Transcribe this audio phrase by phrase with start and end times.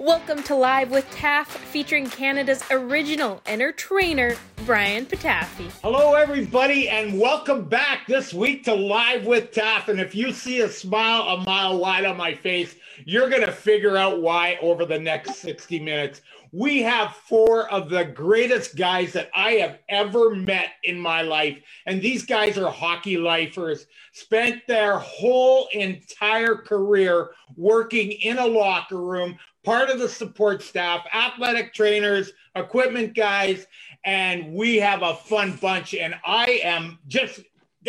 [0.00, 5.72] Welcome to Live with Taff, featuring Canada's original inner trainer, Brian Patafie.
[5.82, 9.88] Hello, everybody, and welcome back this week to Live with Taff.
[9.88, 12.76] And if you see a smile a mile wide on my face,
[13.06, 16.20] you're going to figure out why over the next 60 minutes.
[16.52, 21.58] We have four of the greatest guys that I have ever met in my life.
[21.86, 29.00] And these guys are hockey lifers, spent their whole entire career working in a locker
[29.00, 33.66] room, part of the support staff, athletic trainers, equipment guys.
[34.04, 35.94] And we have a fun bunch.
[35.94, 37.40] And I am just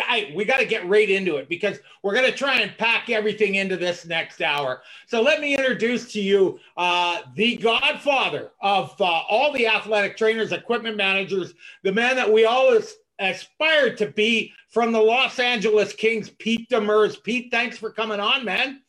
[0.08, 3.10] I, we got to get right into it because we're going to try and pack
[3.10, 4.82] everything into this next hour.
[5.08, 10.52] So let me introduce to you uh, the godfather of uh, all the athletic trainers,
[10.52, 16.30] equipment managers, the man that we always aspire to be from the Los Angeles Kings,
[16.30, 17.22] Pete Demers.
[17.22, 18.82] Pete, thanks for coming on, man.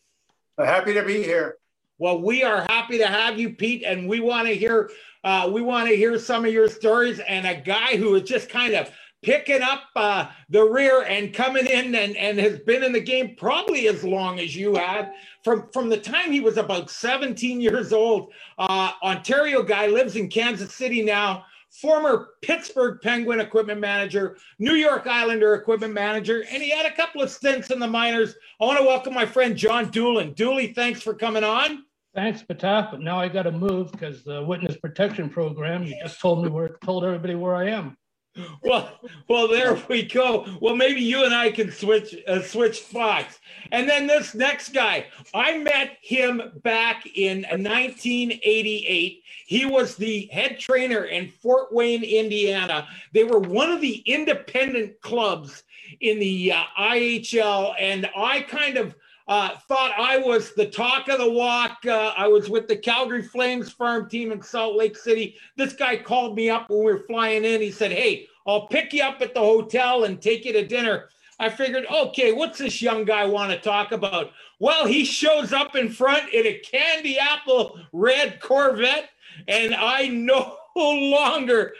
[0.59, 1.57] Happy to be here.
[2.00, 4.90] Well, we are happy to have you, Pete, and we want to hear
[5.24, 8.48] uh, we want to hear some of your stories and a guy who is just
[8.51, 8.90] kind of
[9.23, 13.37] picking up uh, the rear and coming in and, and has been in the game
[13.37, 15.10] probably as long as you have.
[15.45, 20.29] from from the time he was about 17 years old uh, ontario guy lives in
[20.30, 26.70] kansas city now former pittsburgh penguin equipment manager new york islander equipment manager and he
[26.70, 28.37] had a couple of stints in the minors.
[28.60, 30.32] I want to welcome my friend john doolin.
[30.35, 34.43] Dooley thanks for coming on Thanks, Pataf, but now I got to move because the
[34.43, 35.85] witness protection program.
[35.85, 37.97] You just told me where, told everybody where I am
[38.63, 40.47] well, well, there we go.
[40.61, 43.38] Well, maybe you and I can switch uh, switch spots.
[43.73, 49.23] And then this next guy, I met him back in 1988.
[49.47, 52.87] He was the head trainer in Fort Wayne, Indiana.
[53.13, 55.65] They were one of the independent clubs
[56.01, 58.95] in the uh, IHL, and I kind of
[59.30, 61.86] uh, thought I was the talk of the walk.
[61.86, 65.36] Uh, I was with the Calgary Flames farm team in Salt Lake City.
[65.56, 67.60] This guy called me up when we were flying in.
[67.60, 71.10] He said, Hey, I'll pick you up at the hotel and take you to dinner.
[71.38, 74.32] I figured, okay, what's this young guy want to talk about?
[74.58, 79.10] Well, he shows up in front in a candy apple red Corvette,
[79.46, 81.74] and I no longer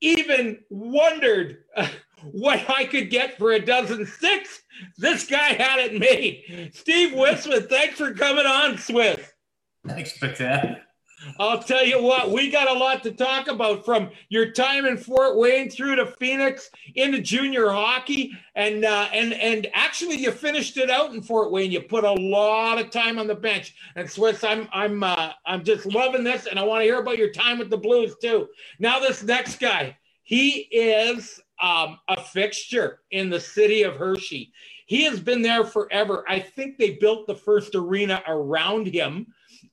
[0.00, 1.64] even wondered.
[2.32, 4.62] What I could get for a dozen sticks.
[4.96, 6.70] This guy had it made.
[6.74, 9.20] Steve Wisman, thanks for coming on, Swiss.
[9.86, 10.76] Thanks, Patel.
[11.38, 14.96] I'll tell you what, we got a lot to talk about from your time in
[14.96, 20.76] Fort Wayne through to Phoenix into junior hockey, and uh, and and actually you finished
[20.76, 21.72] it out in Fort Wayne.
[21.72, 23.74] You put a lot of time on the bench.
[23.96, 27.18] And Swiss, I'm I'm uh, I'm just loving this, and I want to hear about
[27.18, 28.48] your time with the Blues too.
[28.78, 34.52] Now this next guy, he is um, a fixture in the city of Hershey.
[34.86, 36.24] He has been there forever.
[36.28, 39.26] I think they built the first arena around him.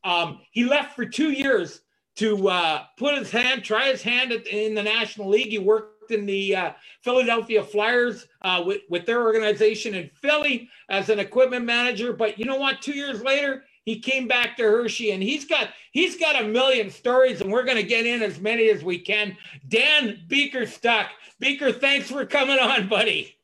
[0.03, 1.81] Um, he left for two years
[2.15, 5.49] to uh, put his hand, try his hand at, in the National League.
[5.49, 11.09] He worked in the uh, Philadelphia Flyers uh, with, with their organization in Philly as
[11.09, 12.13] an equipment manager.
[12.13, 12.81] But you know what?
[12.81, 16.89] Two years later, he came back to Hershey, and he's got he's got a million
[16.89, 19.37] stories, and we're going to get in as many as we can.
[19.67, 21.07] Dan Beaker Stuck.
[21.39, 23.37] Beaker, thanks for coming on, buddy.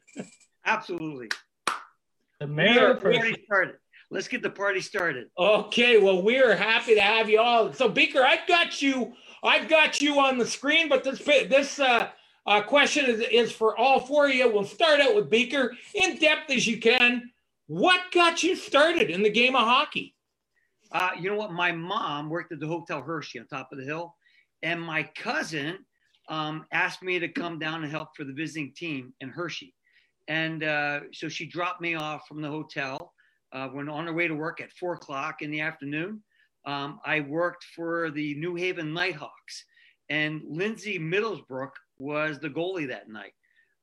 [0.66, 1.30] Absolutely.
[2.40, 3.76] The mayor party started.
[4.10, 5.28] Let's get the party started.
[5.38, 7.72] Okay, well, we're happy to have you all.
[7.72, 9.14] So, Beaker, I've got you.
[9.44, 12.10] I've got you on the screen, but this this uh,
[12.48, 14.52] uh, question is, is for all four of you.
[14.52, 17.32] We'll start out with Beaker, in depth as you can.
[17.68, 20.16] What got you started in the game of hockey?
[20.92, 21.52] Uh, you know what?
[21.52, 24.16] My mom worked at the Hotel Hershey on top of the hill,
[24.62, 25.80] and my cousin
[26.30, 29.74] um, asked me to come down and help for the visiting team in Hershey.
[30.28, 33.14] And uh, so she dropped me off from the hotel.
[33.54, 36.22] Uh, when on her way to work at four o'clock in the afternoon,
[36.66, 39.66] um, I worked for the New Haven Nighthawks,
[40.10, 43.34] and Lindsay Middlebrook was the goalie that night.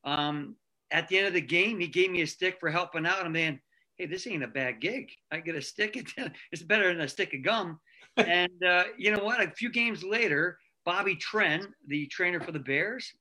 [0.04, 0.56] Um,
[0.90, 3.24] at the end of the game, he gave me a stick for helping out.
[3.24, 3.60] And man,
[3.98, 5.10] hey, this ain't a bad gig.
[5.30, 5.96] I get a stick.
[6.52, 7.80] It's better than a stick of gum.
[8.16, 9.40] and uh, you know what?
[9.40, 13.12] A few games later, Bobby Tren, the trainer for the Bears,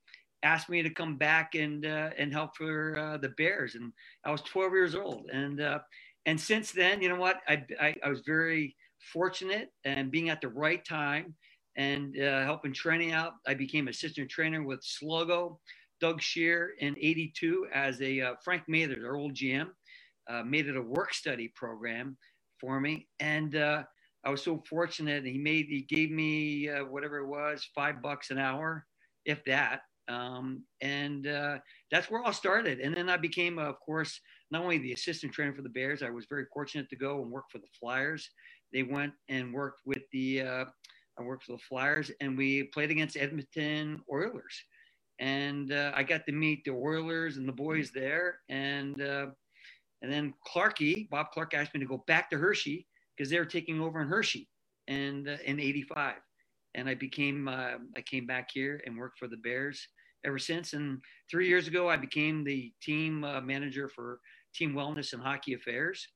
[0.43, 3.75] asked me to come back and uh, and help for uh, the Bears.
[3.75, 3.91] And
[4.23, 5.29] I was 12 years old.
[5.31, 5.79] And uh,
[6.25, 7.37] and since then, you know what?
[7.47, 8.75] I, I, I was very
[9.13, 11.35] fortunate and being at the right time
[11.75, 13.33] and uh, helping training out.
[13.47, 15.57] I became assistant trainer with Slugo,
[16.01, 19.69] Doug Shear in 82 as a uh, Frank Mathers, our old GM
[20.29, 22.17] uh, made it a work study program
[22.59, 23.07] for me.
[23.19, 23.83] And uh,
[24.25, 25.25] I was so fortunate.
[25.25, 28.85] He made, he gave me uh, whatever it was, five bucks an hour,
[29.25, 29.81] if that.
[30.09, 31.57] Um, and uh,
[31.91, 32.79] that's where all started.
[32.79, 34.19] And then I became, of course,
[34.51, 37.31] not only the assistant trainer for the Bears, I was very fortunate to go and
[37.31, 38.29] work for the Flyers
[38.73, 40.65] they went and worked with the uh,
[41.19, 44.63] I worked for the Flyers, and we played against Edmonton Oilers.
[45.19, 48.39] And uh, I got to meet the Oilers and the boys there.
[48.49, 49.01] And
[50.01, 53.45] and then Clarkey, Bob Clarke asked me to go back to Hershey because they were
[53.45, 54.47] taking over in Hershey,
[54.87, 56.15] and uh, in '85.
[56.75, 59.87] And I became uh, I came back here and worked for the Bears
[60.25, 60.73] ever since.
[60.73, 60.99] And
[61.29, 64.19] three years ago, I became the team uh, manager for
[64.53, 66.07] team wellness and hockey affairs.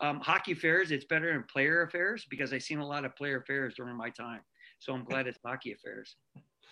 [0.00, 3.38] Um, hockey affairs, it's better than player affairs because I've seen a lot of player
[3.38, 4.40] affairs during my time.
[4.78, 6.16] So I'm glad it's hockey affairs.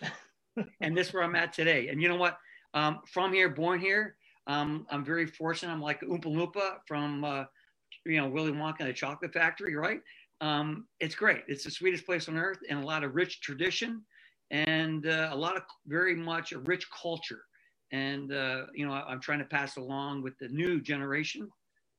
[0.80, 1.88] and this is where I'm at today.
[1.88, 2.38] And you know what?
[2.74, 4.16] Um, from here, born here,
[4.48, 5.72] um, I'm very fortunate.
[5.72, 7.44] I'm like Oompa Loompa from, uh,
[8.04, 10.00] you know, Willy Wonka and the Chocolate Factory, right?
[10.40, 11.42] Um, it's great.
[11.48, 14.02] It's the sweetest place on earth and a lot of rich tradition
[14.50, 17.42] and uh, a lot of very much a rich culture.
[17.92, 21.48] And, uh, you know, I'm trying to pass along with the new generation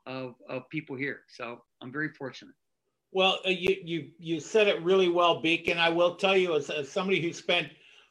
[0.06, 1.22] of, of people here.
[1.28, 2.56] So I'm very fortunate.
[3.12, 5.75] Well, uh, you you you said it really well, Beaker.
[5.80, 7.69] I will tell you, as, as somebody who spent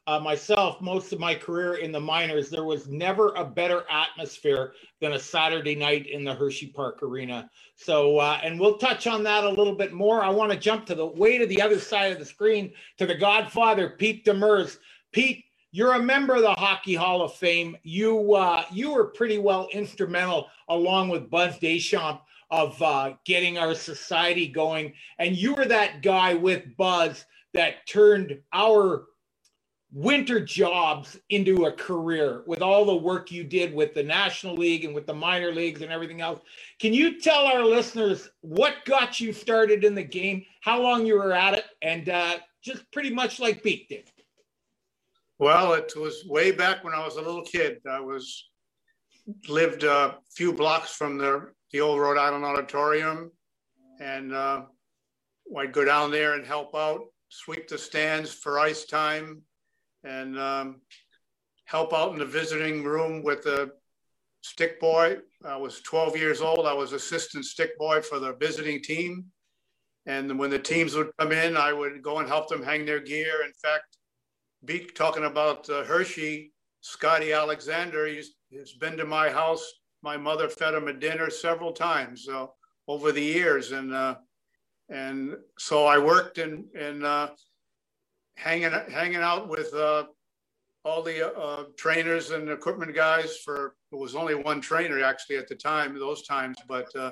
[0.08, 4.72] uh, myself most of my career in the minors, there was never a better atmosphere
[5.02, 7.50] than a Saturday night in the Hershey Park Arena.
[7.76, 10.24] So, uh, and we'll touch on that a little bit more.
[10.24, 13.04] I want to jump to the way to the other side of the screen to
[13.04, 14.78] the Godfather, Pete Demers.
[15.12, 17.76] Pete, you're a member of the Hockey Hall of Fame.
[17.82, 23.74] You uh, you were pretty well instrumental, along with Buzz Deschamps, of uh, getting our
[23.74, 24.94] society going.
[25.18, 29.04] And you were that guy with Buzz that turned our
[29.90, 34.84] winter jobs into a career with all the work you did with the National League
[34.84, 36.40] and with the minor leagues and everything else.
[36.78, 41.14] Can you tell our listeners what got you started in the game, how long you
[41.14, 44.10] were at it, and uh, just pretty much like Beat did?
[45.38, 47.78] Well, it was way back when I was a little kid.
[47.88, 48.48] I was
[49.48, 53.30] lived a few blocks from the the old Rhode Island Auditorium,
[54.00, 54.62] and uh,
[55.56, 59.42] I'd go down there and help out, sweep the stands for ice time,
[60.08, 60.80] and um,
[61.64, 63.72] help out in the visiting room with the
[64.40, 65.18] stick boy.
[65.44, 66.66] I was 12 years old.
[66.66, 69.26] I was assistant stick boy for the visiting team.
[70.06, 73.00] And when the teams would come in, I would go and help them hang their
[73.00, 73.44] gear.
[73.44, 73.98] In fact,
[74.64, 79.64] be talking about uh, Hershey, Scotty Alexander, he's, he's been to my house
[80.02, 82.46] my mother fed him a dinner several times uh,
[82.86, 84.16] over the years, and uh,
[84.88, 87.28] and so I worked in in uh,
[88.38, 90.04] hanging hanging out with uh,
[90.84, 93.38] all the uh, trainers and equipment guys.
[93.44, 96.56] For it was only one trainer actually at the time, those times.
[96.68, 97.10] But uh,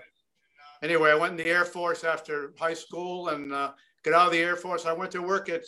[0.82, 4.38] anyway, I went in the Air Force after high school and got out of the
[4.38, 4.87] Air Force.
[4.87, 5.67] I went to work at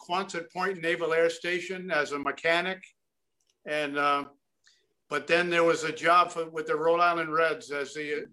[0.00, 2.82] Quonset Point Naval Air Station as a mechanic,
[3.64, 3.96] and
[5.08, 8.26] but then there was a job for, with the Rhode Island Reds as the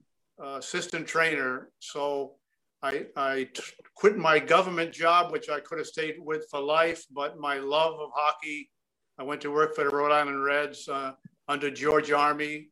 [0.43, 1.69] uh, assistant trainer.
[1.79, 2.33] So
[2.83, 3.47] I,
[3.95, 7.93] quit my government job, which I could have stayed with for life, but my love
[7.99, 8.69] of hockey,
[9.17, 11.13] I went to work for the Rhode Island Reds uh,
[11.47, 12.69] under George Army,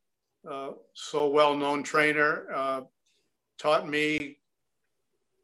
[0.50, 2.82] uh, so well-known trainer, uh,
[3.58, 4.40] taught me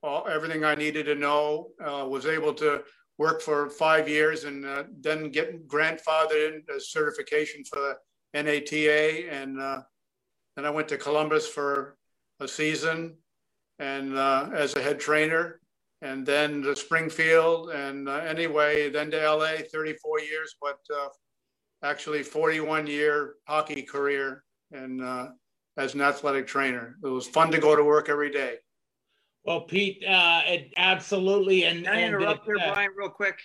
[0.04, 2.84] all, everything I needed to know, uh, was able to
[3.18, 7.98] work for five years and uh, then get grandfathered in a certification for
[8.34, 9.82] the NATA, and uh,
[10.56, 11.98] then I went to Columbus for
[12.40, 13.16] a season,
[13.80, 15.60] and uh, as a head trainer,
[16.02, 21.08] and then to Springfield, and uh, anyway, then to LA, 34 years, but uh,
[21.84, 25.28] actually 41 year hockey career, and uh,
[25.78, 28.56] as an athletic trainer, it was fun to go to work every day.
[29.44, 33.40] Well, Pete, uh, it, absolutely, and can I interrupt here, Brian, real quick?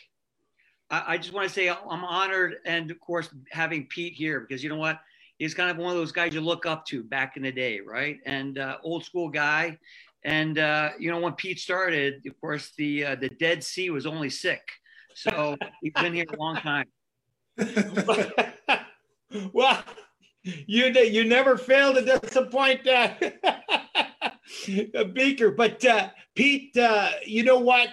[0.90, 4.62] I, I just want to say I'm honored, and of course having Pete here because
[4.62, 5.00] you know what,
[5.38, 7.80] he's kind of one of those guys you look up to back in the day,
[7.80, 8.18] right?
[8.26, 9.78] And uh, old school guy.
[10.24, 14.06] And uh, you know when Pete started, of course the uh, the Dead Sea was
[14.06, 14.62] only sick,
[15.14, 16.86] so he's been here a long time.
[19.52, 19.82] well,
[20.42, 23.14] you you never fail to disappoint uh,
[25.12, 27.88] Beaker, but uh, Pete, uh, you know what?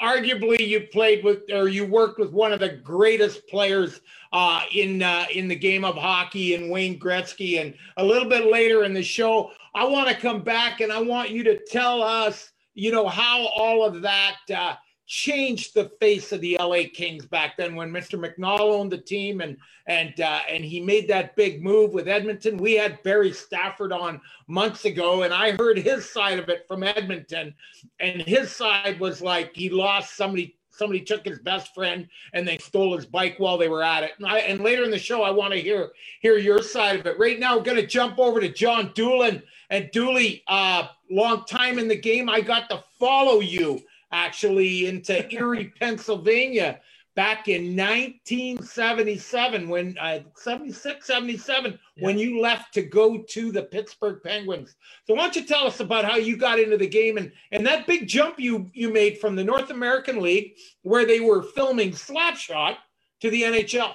[0.00, 4.00] Arguably you played with or you worked with one of the greatest players
[4.32, 7.60] uh, in uh, in the game of hockey and Wayne Gretzky.
[7.60, 11.02] And a little bit later in the show, I want to come back and I
[11.02, 14.74] want you to tell us, you know, how all of that uh,
[15.10, 18.16] changed the face of the LA Kings back then when Mr.
[18.16, 19.56] McNall owned the team and
[19.88, 22.56] and uh, and he made that big move with Edmonton.
[22.56, 26.84] We had Barrie Stafford on months ago, and I heard his side of it from
[26.84, 27.52] Edmonton,
[27.98, 32.56] and his side was like he lost somebody somebody took his best friend and they
[32.58, 34.12] stole his bike while they were at it.
[34.18, 35.90] And, I, and later in the show, I want to hear
[36.20, 37.18] hear your side of it.
[37.18, 39.42] Right now, we're going to jump over to John Doolin.
[39.70, 45.30] And Dooley, uh, long time in the game, I got to follow you actually into
[45.34, 46.80] Erie, Pennsylvania
[47.16, 52.04] back in 1977 when uh, 76 77 yeah.
[52.04, 54.76] when you left to go to the pittsburgh penguins.
[55.06, 57.66] So why don't you tell us about how you got into the game and and
[57.66, 60.52] that big jump you you made from the north american league
[60.82, 62.76] where they were filming slapshot
[63.20, 63.92] to the nhl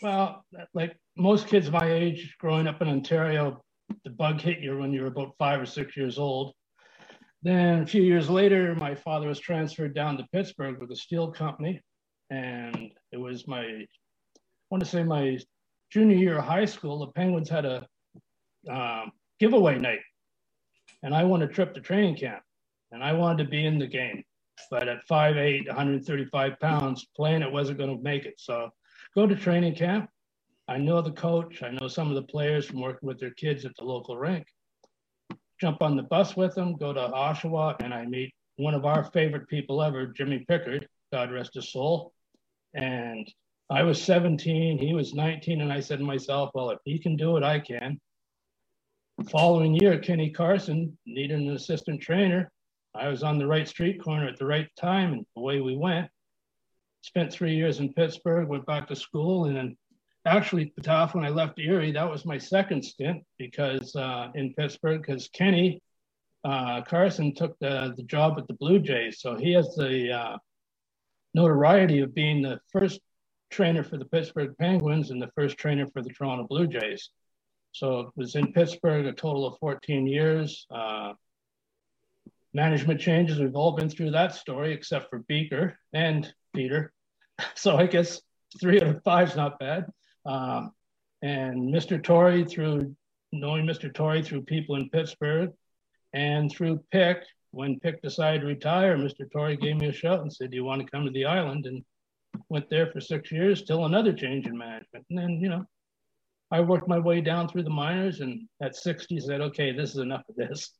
[0.00, 3.62] well like most kids my age growing up in ontario
[4.04, 6.54] the bug hit you when you were about five or six years old
[7.42, 11.30] then a few years later my father was transferred down to pittsburgh with a steel
[11.30, 11.80] company
[12.32, 13.86] and it was my, I
[14.70, 15.38] want to say my
[15.90, 16.98] junior year of high school.
[16.98, 17.86] The Penguins had a
[18.70, 20.00] um, giveaway night,
[21.02, 22.42] and I won a trip to training camp,
[22.90, 24.24] and I wanted to be in the game,
[24.70, 28.34] but at 5'8", 135 pounds, playing it wasn't going to make it.
[28.38, 28.70] So
[29.14, 30.08] go to training camp.
[30.68, 31.62] I know the coach.
[31.62, 34.46] I know some of the players from working with their kids at the local rink.
[35.62, 39.04] Jump on the bus with them, go to Oshawa, and I meet one of our
[39.04, 42.12] favorite people ever, Jimmy Pickard, God rest his soul.
[42.74, 43.32] And
[43.70, 47.14] I was 17, he was 19, and I said to myself, well, if he can
[47.14, 48.00] do it, I can.
[49.30, 52.50] Following year, Kenny Carson needed an assistant trainer.
[52.92, 56.10] I was on the right street corner at the right time, and away we went.
[57.02, 59.76] Spent three years in Pittsburgh, went back to school, and then
[60.26, 65.02] actually, Pataf, when I left Erie, that was my second stint because uh, in Pittsburgh,
[65.02, 65.82] because Kenny
[66.44, 69.20] uh, Carson took the, the job at the Blue Jays.
[69.20, 70.38] So he has the uh,
[71.34, 73.00] notoriety of being the first
[73.50, 77.10] trainer for the Pittsburgh Penguins and the first trainer for the Toronto Blue Jays.
[77.72, 80.66] So it was in Pittsburgh a total of 14 years.
[80.70, 81.12] Uh,
[82.52, 86.92] management changes, we've all been through that story except for Beaker and Peter.
[87.56, 88.20] So I guess
[88.60, 89.86] three out of five is not bad.
[90.24, 90.72] Um,
[91.22, 92.02] and Mr.
[92.02, 92.94] Torrey, through
[93.32, 93.92] knowing Mr.
[93.92, 95.52] Torrey through people in Pittsburgh
[96.12, 99.30] and through Pick, when Pick decided to retire, Mr.
[99.30, 101.66] Torrey gave me a shout and said, Do you want to come to the island?
[101.66, 101.84] And
[102.48, 105.06] went there for six years till another change in management.
[105.10, 105.64] And then, you know,
[106.50, 109.98] I worked my way down through the minors and at 60 said, okay, this is
[109.98, 110.70] enough of this.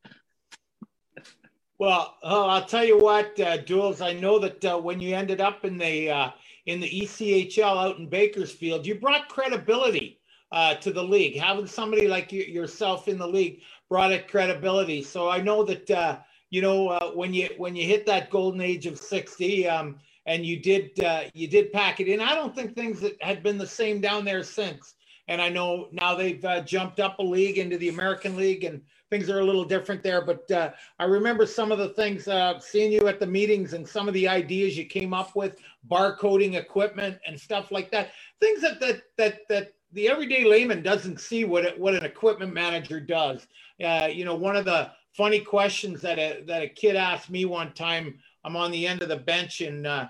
[1.78, 3.58] Well, oh, I'll tell you what, uh,
[4.00, 6.30] I know that uh, when you ended up in the uh,
[6.66, 10.21] in the ECHL out in Bakersfield, you brought credibility
[10.52, 11.38] uh, to the league.
[11.38, 15.02] Having somebody like you, yourself in the league brought it credibility.
[15.02, 16.19] So I know that uh,
[16.52, 20.45] you know, uh, when you when you hit that golden age of 60, um, and
[20.45, 22.21] you did uh, you did pack it in.
[22.21, 24.95] I don't think things had been the same down there since.
[25.28, 28.83] And I know now they've uh, jumped up a league into the American League, and
[29.12, 30.23] things are a little different there.
[30.23, 33.87] But uh, I remember some of the things uh, seeing you at the meetings and
[33.87, 35.57] some of the ideas you came up with,
[35.90, 38.12] barcoding equipment and stuff like that.
[38.40, 42.54] Things that that that that the everyday layman doesn't see what it, what an equipment
[42.54, 43.47] manager does.
[43.85, 47.45] Uh, you know, one of the funny questions that a that a kid asked me
[47.45, 48.19] one time.
[48.45, 50.09] I'm on the end of the bench in uh,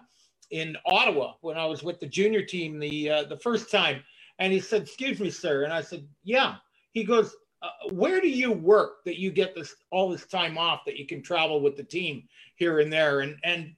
[0.53, 4.05] in Ottawa when I was with the junior team the uh, the first time,
[4.39, 6.55] and he said, "Excuse me, sir," and I said, "Yeah."
[6.93, 10.85] He goes, uh, "Where do you work that you get this all this time off
[10.87, 12.25] that you can travel with the team
[12.57, 13.75] here and there?" And and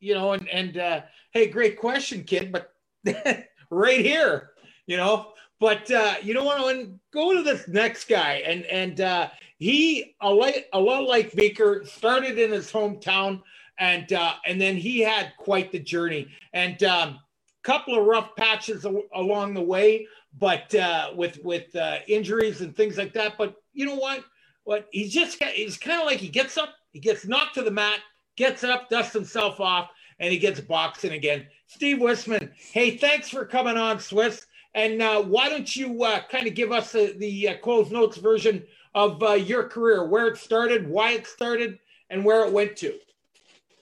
[0.00, 1.00] you know, and and uh,
[1.30, 2.74] hey, great question, kid, but
[3.70, 4.50] right here,
[4.86, 5.32] you know.
[5.60, 6.64] But uh, you know what?
[6.64, 9.28] When go to this next guy, and and uh,
[9.58, 13.42] he a, lot, a lot like Beaker started in his hometown,
[13.78, 17.20] and uh, and then he had quite the journey, and um,
[17.62, 20.06] couple of rough patches along the way,
[20.38, 23.36] but uh, with with uh, injuries and things like that.
[23.38, 24.24] But you know what?
[24.64, 27.70] What he's just he's kind of like he gets up, he gets knocked to the
[27.70, 28.00] mat,
[28.36, 31.46] gets up, dusts himself off, and he gets boxing again.
[31.66, 34.46] Steve Wisman, hey, thanks for coming on, Swiss.
[34.74, 38.64] And uh, why don't you uh, kind of give us the uh, closed notes version
[38.94, 42.98] of uh, your career, where it started, why it started, and where it went to?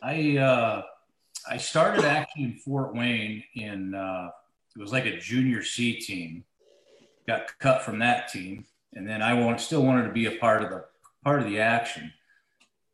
[0.02, 0.82] I
[1.48, 3.94] I started actually in Fort Wayne in
[4.76, 6.44] it was like a junior C team.
[7.26, 10.62] Got cut from that team, and then I want, still wanted to be a part
[10.62, 10.84] of the
[11.22, 12.12] part of the action.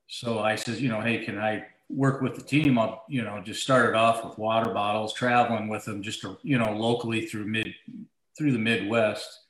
[0.09, 3.41] So I said, you know, hey, can I work with the team, I'll, you know,
[3.41, 7.47] just started off with water bottles, traveling with them just, to, you know, locally through
[7.47, 7.75] mid,
[8.37, 9.41] through the Midwest.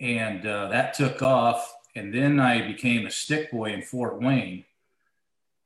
[0.00, 1.74] And uh, that took off.
[1.94, 4.64] And then I became a stick boy in Fort Wayne.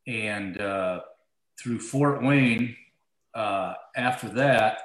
[0.07, 1.01] And uh,
[1.59, 2.77] through Fort Wayne,
[3.35, 4.79] uh, after that,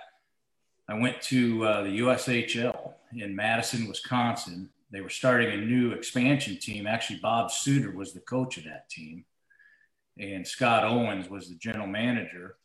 [0.88, 4.70] I went to uh, the USHL in Madison, Wisconsin.
[4.92, 6.88] They were starting a new expansion team.
[6.88, 9.26] Actually, Bob Suter was the coach of that team
[10.18, 12.58] and Scott Owens was the general manager.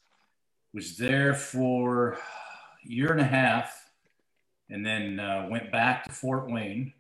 [0.73, 3.91] was there for a year and a half,
[4.69, 6.93] and then uh, went back to Fort Wayne.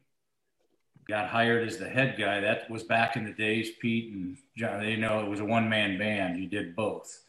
[1.08, 2.40] Got hired as the head guy.
[2.40, 4.80] That was back in the days, Pete and John.
[4.80, 6.38] They know it was a one man band.
[6.38, 7.22] You did both,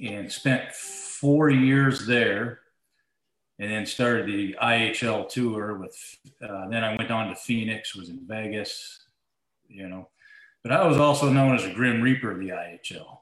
[0.00, 2.59] and spent four years there,
[3.60, 6.18] and then started the IHL tour with.
[6.42, 7.94] Uh, then I went on to Phoenix.
[7.94, 9.04] Was in Vegas,
[9.68, 10.08] you know,
[10.62, 13.18] but I was also known as a Grim Reaper of the IHL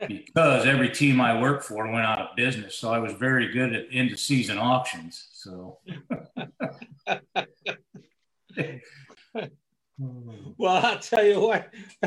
[0.08, 2.74] because every team I worked for went out of business.
[2.74, 5.28] So I was very good at end of season auctions.
[5.32, 5.78] So.
[10.58, 11.72] well, I'll tell you what,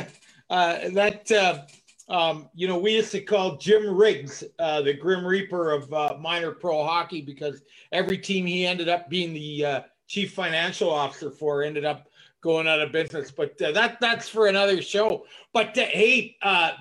[0.49, 1.63] uh, that, uh,
[2.11, 6.17] um, you know, we used to call Jim Riggs uh, the Grim Reaper of uh,
[6.19, 7.61] minor pro hockey because
[7.93, 12.09] every team he ended up being the uh, chief financial officer for ended up
[12.41, 13.31] going out of business.
[13.31, 15.25] But uh, that that's for another show.
[15.53, 16.71] But uh, hey, uh,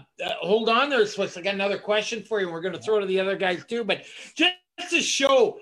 [0.40, 1.36] hold on there, Swiss.
[1.36, 2.46] I got another question for you.
[2.46, 3.84] And we're going to throw to the other guys too.
[3.84, 4.02] But
[4.34, 4.54] just
[4.90, 5.60] to show,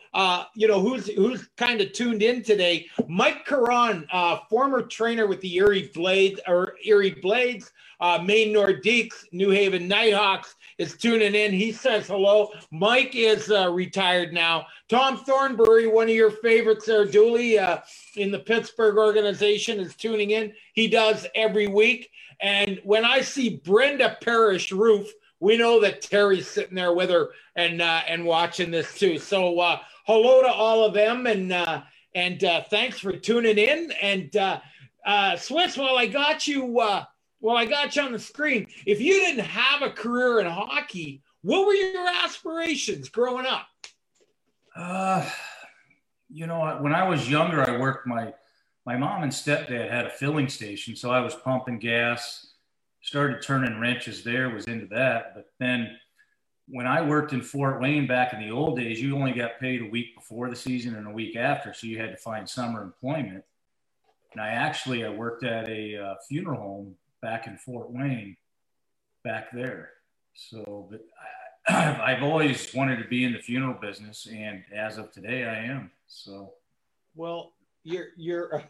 [0.54, 2.86] you know, who's who's kind of tuned in today.
[3.06, 4.06] Mike Caron,
[4.48, 10.54] former trainer with the Erie Blades or Erie Blades, uh, Maine Nordiques, New Haven Nighthawks
[10.78, 11.52] is tuning in.
[11.52, 12.50] He says hello.
[12.70, 14.66] Mike is uh, retired now.
[14.88, 17.78] Tom Thornbury, one of your favorites there, Dooley, uh,
[18.16, 20.52] in the Pittsburgh organization, is tuning in.
[20.74, 22.10] He does every week.
[22.40, 27.30] And when I see Brenda Parrish Roof, we know that Terry's sitting there with her
[27.56, 29.18] and uh, and watching this too.
[29.18, 31.82] So uh, hello to all of them, and uh,
[32.14, 33.92] and uh, thanks for tuning in.
[34.02, 34.60] And uh,
[35.04, 36.80] uh, Swiss, while I got you,
[37.40, 41.22] while I got you on the screen, if you didn't have a career in hockey,
[41.42, 43.66] what were your aspirations growing up?
[44.74, 45.28] Uh,
[46.28, 48.32] you know, when I was younger, I worked my
[48.86, 52.46] my mom and stepdad had a filling station, so I was pumping gas.
[53.02, 55.34] Started turning wrenches there, was into that.
[55.34, 55.96] But then
[56.68, 59.82] when I worked in Fort Wayne back in the old days, you only got paid
[59.82, 62.82] a week before the season and a week after, so you had to find summer
[62.82, 63.44] employment.
[64.32, 68.36] And I actually I worked at a uh, funeral home back in Fort Wayne,
[69.24, 69.90] back there.
[70.34, 71.00] So, but
[71.68, 75.90] I've always wanted to be in the funeral business, and as of today, I am.
[76.06, 76.54] So,
[77.14, 77.52] well,
[77.84, 78.62] you're you're,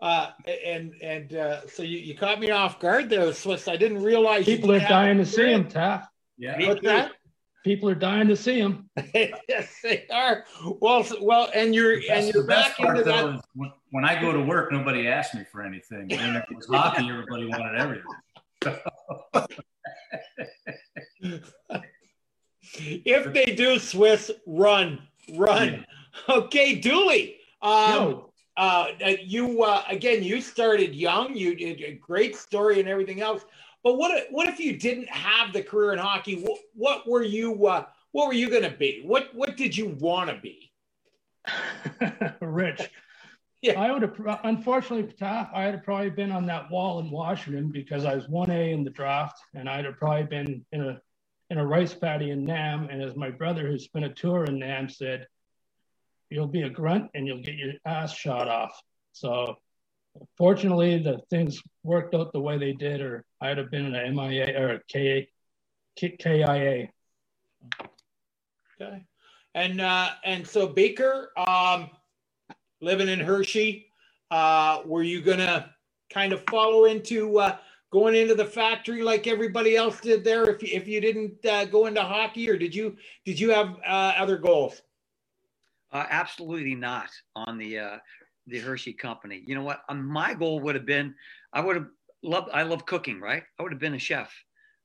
[0.00, 3.68] uh, and and uh, so you, you caught me off guard there, Swiss.
[3.68, 6.08] I didn't realize people are dying to see him, Taff.
[6.38, 7.12] Yeah, what's that?
[7.64, 8.88] People are dying to see him.
[9.14, 10.44] yes, they are.
[10.80, 13.42] Well, well, and you're and you're back into that.
[13.54, 16.12] When, when, I go to work, nobody asks me for anything.
[16.12, 18.04] And if it was hockey, everybody wanted everything.
[22.72, 25.00] if they do Swiss, run,
[25.34, 25.84] run.
[26.28, 26.34] Yeah.
[26.34, 27.36] Okay, Dooley.
[27.62, 28.24] Um,
[28.56, 28.88] uh,
[29.22, 31.34] you uh, again, you started young.
[31.34, 33.44] You did a great story and everything else.
[33.84, 36.42] But what if, what if you didn't have the career in hockey?
[36.42, 39.02] What, what were you uh, what were you going to be?
[39.04, 40.72] What what did you want to be?
[42.40, 42.90] Rich.
[43.60, 43.80] Yeah.
[43.80, 48.14] I would have, unfortunately, I had probably been on that wall in Washington because I
[48.14, 51.00] was 1A in the draft and I'd have probably been in a
[51.50, 52.88] in a rice paddy in Nam.
[52.90, 55.26] And as my brother, who spent a tour in Nam, said,
[56.30, 58.78] you'll be a grunt and you'll get your ass shot off.
[59.12, 59.56] So
[60.36, 64.12] fortunately, the things worked out the way they did, or I'd have been in a
[64.12, 65.26] MIA or a KA,
[65.96, 66.88] KIA.
[68.80, 69.04] Okay.
[69.54, 71.90] And uh, and so Beaker, um,
[72.80, 73.86] living in Hershey,
[74.30, 75.74] uh, were you gonna
[76.10, 77.56] kind of follow into uh,
[77.90, 81.64] going into the factory like everybody else did there if you, if you didn't uh,
[81.66, 84.82] go into hockey or did you did you have uh, other goals?
[85.92, 87.98] Uh, absolutely not on the uh,
[88.46, 89.42] the hershey company.
[89.46, 89.82] You know what?
[89.88, 91.14] Um, my goal would have been
[91.52, 91.86] i would have
[92.22, 93.42] loved i love cooking right?
[93.58, 94.32] I would have been a chef.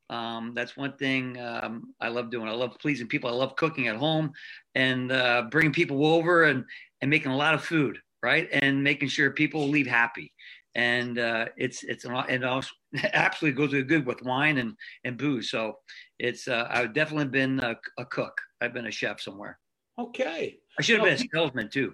[0.10, 2.48] Um, that's one thing um, i love doing.
[2.48, 3.30] I love pleasing people.
[3.30, 4.32] I love cooking at home
[4.76, 6.66] and uh, bringing people over and
[7.04, 10.32] and making a lot of food right and making sure people leave happy
[10.76, 12.72] and uh, it's it's an, it also
[13.14, 15.52] absolutely goes good with wine and and booze.
[15.52, 15.78] So
[16.20, 18.34] it's uh, I've definitely been a, a, cook.
[18.62, 19.60] I've been a chef somewhere.
[20.00, 20.58] Okay.
[20.80, 21.94] I should have been a salesman too.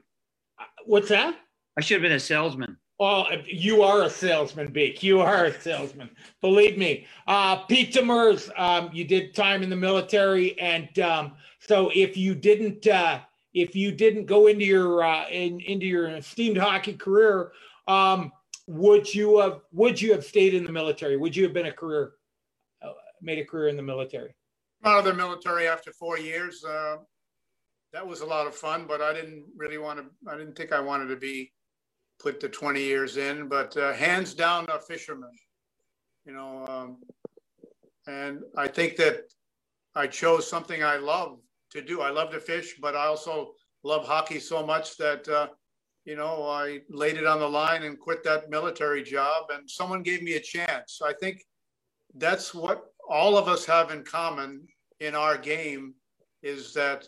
[0.60, 1.36] Uh, what's that?
[1.78, 2.78] I should have been a salesman.
[3.02, 5.02] Oh, you are a salesman, Beak.
[5.02, 6.10] You are a salesman.
[6.42, 7.08] Believe me.
[7.28, 12.36] Uh, Pete Demers, um, you did time in the military, and um, so if you
[12.36, 13.22] didn't, uh,
[13.54, 17.52] if you didn't go into your uh, in, into your esteemed hockey career,
[17.88, 18.32] um,
[18.68, 21.18] would you have would you have stayed in the military?
[21.18, 22.14] Would you have been a career
[22.82, 24.36] uh, made a career in the military?
[24.86, 26.64] Out of the military after four years.
[26.64, 26.98] Uh,
[27.92, 30.32] that was a lot of fun, but I didn't really want to.
[30.32, 31.52] I didn't think I wanted to be
[32.20, 33.48] put the 20 years in.
[33.48, 35.32] But uh, hands down, a fisherman.
[36.26, 36.98] You know, um,
[38.06, 39.24] and I think that
[39.96, 41.40] I chose something I love
[41.72, 42.02] to do.
[42.02, 43.54] I love to fish, but I also
[43.84, 45.48] love hockey so much that uh,
[46.06, 49.46] you know I laid it on the line and quit that military job.
[49.52, 51.02] And someone gave me a chance.
[51.04, 51.46] I think
[52.16, 54.68] that's what all of us have in common
[55.00, 55.94] in our game
[56.42, 57.08] is that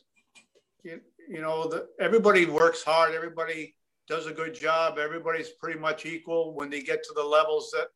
[0.83, 3.13] you, you know the, everybody works hard.
[3.13, 3.75] Everybody
[4.07, 4.97] does a good job.
[4.97, 7.87] Everybody's pretty much equal when they get to the levels that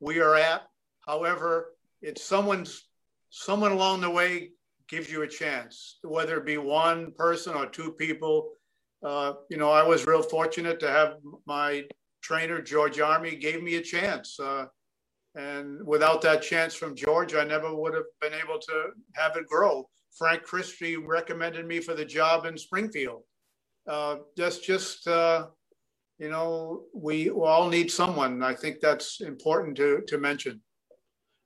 [0.00, 0.62] we are at.
[1.06, 2.88] However, it's someone's
[3.30, 4.52] someone along the way
[4.88, 8.50] gives you a chance, whether it be one person or two people.
[9.02, 11.84] Uh, you know, I was real fortunate to have my
[12.22, 14.38] trainer, George Army, gave me a chance.
[14.40, 14.66] Uh,
[15.34, 19.46] and without that chance from George, I never would have been able to have it
[19.46, 19.88] grow.
[20.16, 23.22] Frank Christie recommended me for the job in Springfield.
[23.86, 25.46] Uh, that's just, uh,
[26.18, 28.42] you know, we all need someone.
[28.42, 30.60] I think that's important to, to mention.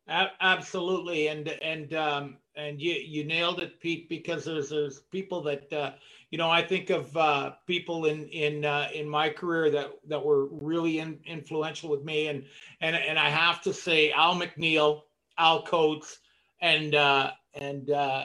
[0.08, 4.08] Absolutely, and and um, and you you nailed it, Pete.
[4.08, 5.92] Because there's there's people that uh,
[6.30, 10.24] you know I think of uh, people in in uh, in my career that that
[10.24, 12.44] were really in, influential with me, and
[12.80, 15.02] and and I have to say Al McNeil,
[15.38, 16.18] Al Coates,
[16.60, 18.24] and uh, and uh,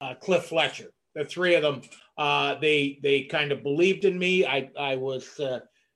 [0.00, 0.92] uh, Cliff Fletcher.
[1.14, 1.82] The three of them,
[2.60, 4.46] they they kind of believed in me.
[4.46, 5.40] I I was.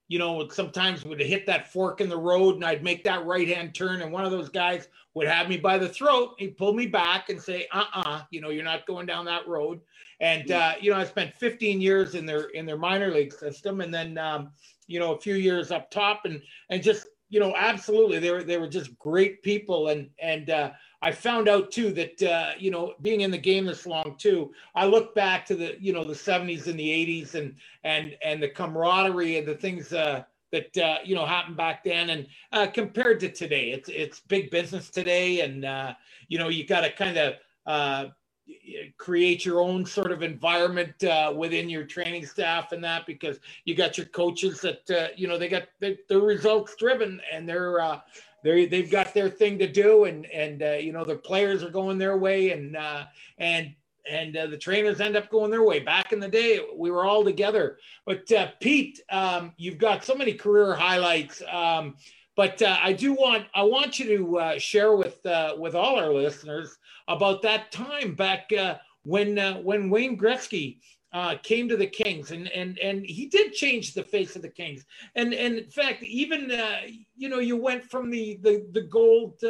[0.09, 3.49] You know, sometimes would hit that fork in the road and I'd make that right
[3.49, 4.03] hand turn.
[4.03, 6.35] And one of those guys would have me by the throat.
[6.39, 9.25] He'd pull me back and say, uh uh-uh, uh you know, you're not going down
[9.25, 9.81] that road.
[10.21, 13.81] And, uh, you know, I spent 15 years in their, in their minor league system
[13.81, 14.53] and then, um,
[14.87, 16.41] you know, a few years up top and,
[16.71, 18.19] and just, you know, absolutely.
[18.19, 19.89] They were, they were just great people.
[19.89, 20.71] And, and, uh,
[21.03, 24.53] I found out too that uh, you know being in the game this long too.
[24.75, 26.89] I look back to the you know the 70s and the
[27.23, 31.57] 80s and and and the camaraderie and the things uh, that uh, you know happened
[31.57, 35.95] back then and uh, compared to today, it's it's big business today, and uh,
[36.29, 37.35] you know you got to kind of
[37.67, 38.07] uh,
[38.97, 43.75] create your own sort of environment uh, within your training staff and that because you
[43.75, 48.01] got your coaches that uh, you know they got they're, results driven and they're uh,
[48.43, 51.71] they they've got their thing to do, and and uh, you know the players are
[51.71, 53.05] going their way, and uh,
[53.39, 53.75] and
[54.09, 55.81] and uh, the trainers end up going their way.
[55.81, 57.79] Back in the day, we were all together.
[58.05, 58.31] But
[58.61, 61.43] Pete, um, you've got so many career highlights.
[61.51, 61.97] Um,
[62.37, 65.99] but uh, I do want I want you to uh, share with uh, with all
[65.99, 66.77] our listeners
[67.09, 70.79] about that time back uh, when uh, when Wayne Gretzky
[71.43, 74.85] came to the Kings, and and and he did change the face of the Kings.
[75.15, 76.53] And and in fact, even
[77.17, 79.43] you know, you went from the the the gold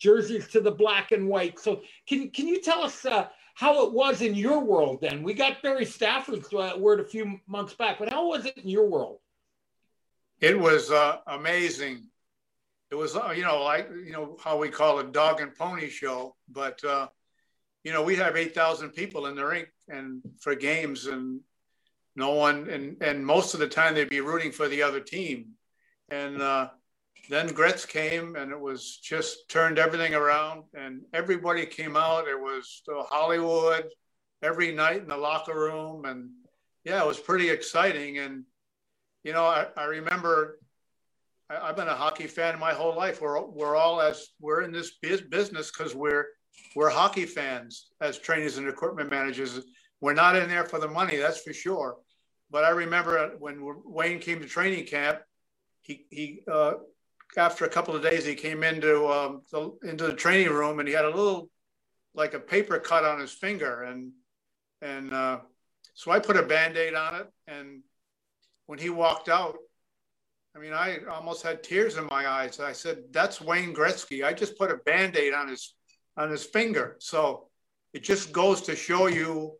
[0.00, 1.60] jerseys to the black and white.
[1.60, 3.06] So can can you tell us?
[3.54, 5.22] How it was in your world then?
[5.22, 8.88] We got Barrie Stafford's word a few months back, but how was it in your
[8.88, 9.18] world?
[10.40, 12.06] It was uh, amazing.
[12.92, 15.88] It was, uh, you know, like you know how we call it dog and pony
[15.88, 17.08] show, but uh,
[17.84, 21.40] you know, we'd have 8,000 people in the rink and for games and
[22.14, 25.52] no one, and, and most of the time they'd be rooting for the other team.
[26.10, 26.68] And uh,
[27.30, 32.28] then Gretz came and it was just turned everything around and everybody came out.
[32.28, 33.88] It was uh, Hollywood
[34.42, 36.04] every night in the locker room.
[36.04, 36.28] And
[36.84, 38.18] yeah, it was pretty exciting.
[38.18, 38.44] And,
[39.24, 40.58] you know, I, I remember
[41.50, 43.20] I, have been a hockey fan my whole life.
[43.20, 44.92] We're, we're all as we're in this
[45.30, 46.26] business because we're
[46.74, 49.60] we're hockey fans as trainers and equipment managers.
[50.00, 51.96] We're not in there for the money, that's for sure.
[52.50, 55.20] But I remember when Wayne came to training camp,
[55.80, 56.74] he, he uh,
[57.36, 60.86] after a couple of days, he came into um, the, into the training room and
[60.86, 61.50] he had a little,
[62.14, 64.12] like a paper cut on his finger, and
[64.82, 65.38] and uh,
[65.94, 67.26] so I put a band-aid on it.
[67.46, 67.82] And
[68.66, 69.56] when he walked out,
[70.54, 72.60] I mean, I almost had tears in my eyes.
[72.60, 74.24] I said, "That's Wayne Gretzky.
[74.24, 75.74] I just put a band-aid on his
[76.16, 76.96] on his finger.
[76.98, 77.48] So
[77.92, 79.56] it just goes to show you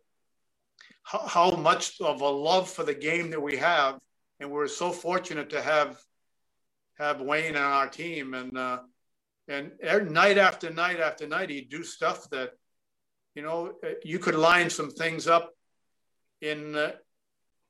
[1.03, 3.99] how, how much of a love for the game that we have.
[4.39, 5.99] And we're so fortunate to have
[6.97, 8.33] have Wayne on our team.
[8.33, 8.79] And uh,
[9.47, 12.51] and er, night after night after night, he'd do stuff that,
[13.35, 15.51] you know, eh, you could line some things up
[16.41, 16.95] in the,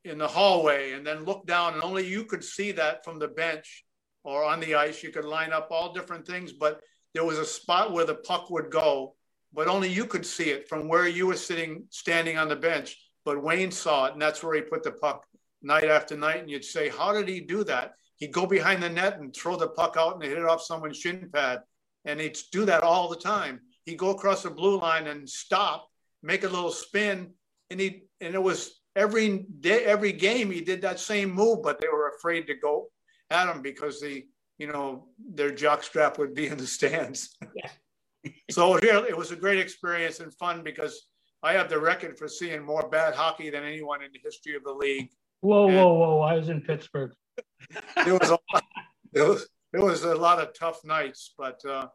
[0.05, 3.27] in the hallway and then look down, and only you could see that from the
[3.27, 3.85] bench
[4.23, 5.03] or on the ice.
[5.03, 6.81] You could line up all different things, but
[7.13, 9.15] there was a spot where the puck would go,
[9.53, 12.97] but only you could see it from where you were sitting, standing on the bench.
[13.25, 15.25] But Wayne saw it, and that's where he put the puck
[15.61, 16.41] night after night.
[16.41, 17.93] And you'd say, How did he do that?
[18.17, 20.97] He'd go behind the net and throw the puck out and hit it off someone's
[20.97, 21.61] shin pad.
[22.05, 23.61] And he'd do that all the time.
[23.85, 25.87] He'd go across the blue line and stop,
[26.21, 27.33] make a little spin,
[27.69, 31.79] and he and it was every day, every game he did that same move, but
[31.79, 32.89] they were afraid to go
[33.29, 34.25] at him because the
[34.57, 37.35] you know, their jock strap would be in the stands.
[37.55, 38.31] yeah.
[38.51, 41.07] so here it was a great experience and fun because
[41.41, 44.63] I have the record for seeing more bad hockey than anyone in the history of
[44.63, 45.09] the league.
[45.41, 46.21] Whoa, and whoa, whoa!
[46.21, 47.11] I was in Pittsburgh.
[48.05, 48.63] There was a lot,
[49.11, 51.87] there was there was a lot of tough nights, but uh,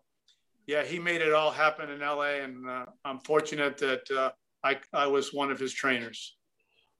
[0.67, 4.31] yeah, he made it all happen in LA, and uh, I'm fortunate that uh,
[4.65, 6.37] I I was one of his trainers.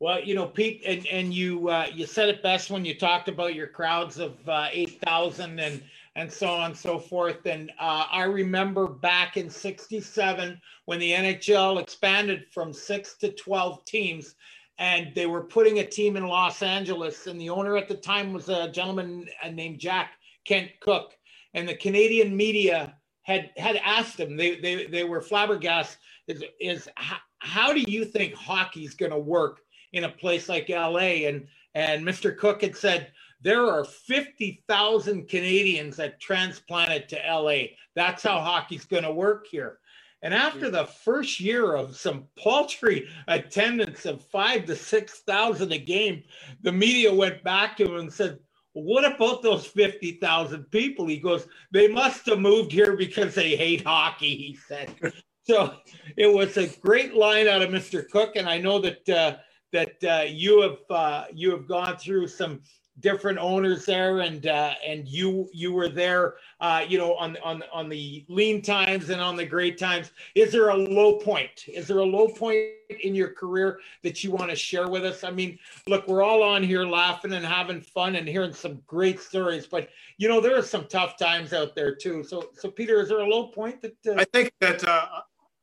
[0.01, 3.29] Well, you know, Pete, and and you uh, you said it best when you talked
[3.29, 5.83] about your crowds of uh, eight thousand and
[6.15, 7.47] and so on and so forth.
[7.47, 13.85] And uh, I remember back in '67 when the NHL expanded from six to twelve
[13.87, 14.37] teams,
[14.79, 18.33] and they were putting a team in Los Angeles, and the owner at the time
[18.33, 20.13] was a gentleman named Jack
[20.45, 21.15] Kent Cooke,
[21.55, 24.37] and the Canadian media had had asked him.
[24.37, 25.99] They they they were flabbergasted.
[26.29, 29.59] Is is how, how do you think hockey's going to work?
[29.93, 31.27] In a place like LA.
[31.29, 32.37] And and Mr.
[32.37, 37.75] Cooke had said there are 50,000 Canadians that transplanted to LA.
[37.95, 39.79] That's how hockey's going to work here.
[40.23, 46.25] And after the first year of some paltry attendance of five to 6,000 a game,
[46.63, 48.41] the media went back to him and said,
[48.73, 51.07] what about those 50,000 people?
[51.07, 54.95] He goes, they must have moved here because they hate hockey, he said.
[55.43, 55.77] so
[56.17, 58.09] it was a great line out of Mr.
[58.09, 58.37] Cooke.
[58.37, 59.37] And I know that uh,
[59.73, 62.61] that uh, you have uh, you have gone through some
[63.01, 67.63] different owners there, and uh, and you you were there, uh, you know, on on
[67.73, 70.11] on the lean times and on the great times.
[70.35, 71.65] Is there a low point?
[71.69, 72.59] Is there a low point
[73.03, 75.25] in your career that you want to share with us?
[75.25, 79.21] I mean, look, we're all on here laughing and having fun and hearing some great
[79.21, 82.25] stories, but you know, there are some tough times out there too.
[82.25, 83.95] So, so Peter, is there a low point that?
[84.07, 84.15] Uh...
[84.19, 85.07] I think that uh,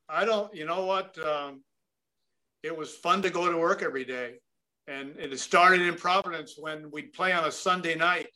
[0.07, 0.53] I don't.
[0.53, 1.17] You know what?
[1.17, 1.61] Um
[2.65, 4.35] it was fun to go to work every day.
[4.87, 8.27] And it started in Providence when we'd play on a Sunday night.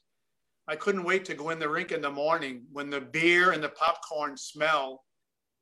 [0.68, 3.64] I couldn't wait to go in the rink in the morning when the beer and
[3.64, 5.04] the popcorn smell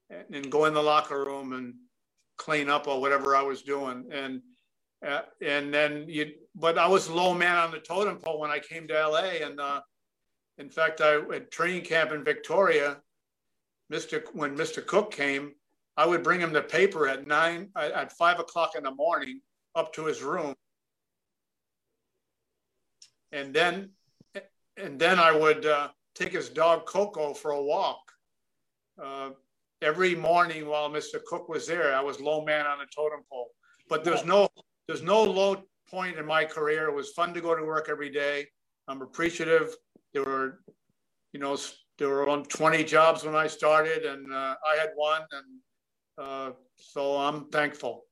[0.09, 1.73] and, go in the locker room and
[2.37, 4.05] clean up or whatever I was doing.
[4.11, 4.41] And
[5.05, 8.59] uh, and then you, but I was low man on the totem pole when I
[8.59, 9.45] came to LA.
[9.45, 9.81] And uh,
[10.57, 12.97] in fact, I at training camp in Victoria,
[13.93, 14.23] Mr.
[14.33, 14.85] When Mr.
[14.85, 15.53] Cooke came,
[15.97, 19.41] I would bring him the paper at nine, at five o'clock in the morning
[19.75, 20.55] up to his room.
[23.31, 23.89] And then,
[24.77, 27.99] and then I would uh, take his dog Coco for a walk.
[29.03, 29.31] Uh,
[29.81, 31.23] every morning while Mr.
[31.25, 33.49] Cooke was there, I was low man on the totem pole.
[33.89, 34.47] But there's no,
[34.87, 36.89] there's no low point in my career.
[36.89, 38.45] It was fun to go to work every day.
[38.87, 39.75] I'm appreciative.
[40.13, 40.59] There were,
[41.33, 41.57] you know,
[41.97, 45.45] there were on 20 jobs when I started, and uh, I had one, and
[46.17, 48.05] uh, so I'm thankful.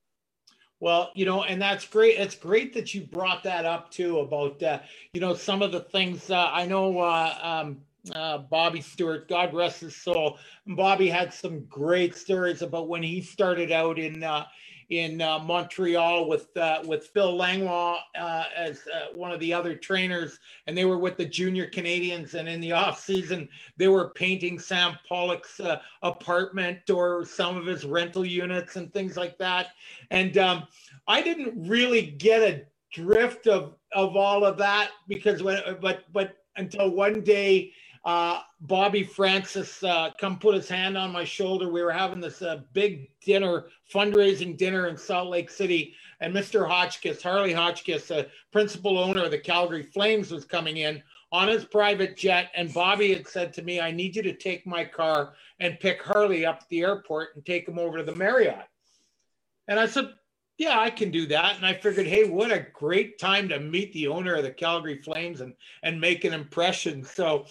[0.78, 2.18] Well, you know, and that's great.
[2.18, 4.80] It's great that you brought that up too about, uh,
[5.14, 6.98] you know, some of the things uh, I know.
[6.98, 7.78] Uh, um,
[8.14, 10.38] uh, Bobby Stewart, God rest his soul.
[10.66, 14.46] Bobby had some great stories about when he started out in uh,
[14.90, 19.74] in uh, Montreal with uh, with Phil Langlois uh, as uh, one of the other
[19.74, 22.34] trainers, and they were with the junior Canadians.
[22.34, 27.66] And in the off season, they were painting Sam Pollock's uh, apartment or some of
[27.66, 29.68] his rental units and things like that.
[30.10, 30.68] And um,
[31.08, 36.36] I didn't really get a drift of of all of that because when but but
[36.56, 37.72] until one day
[38.06, 41.68] uh, Bobby Francis uh, come put his hand on my shoulder.
[41.68, 46.68] We were having this uh, big dinner, fundraising dinner in Salt Lake City, and Mr.
[46.68, 51.64] Hotchkiss, Harley Hotchkiss, the principal owner of the Calgary Flames, was coming in on his
[51.64, 52.52] private jet.
[52.54, 56.00] And Bobby had said to me, "I need you to take my car and pick
[56.00, 58.68] Harley up at the airport and take him over to the Marriott."
[59.66, 60.14] And I said,
[60.58, 61.56] yeah, I can do that.
[61.56, 65.02] And I figured, hey, what a great time to meet the owner of the Calgary
[65.02, 67.04] Flames and and make an impression.
[67.04, 67.46] So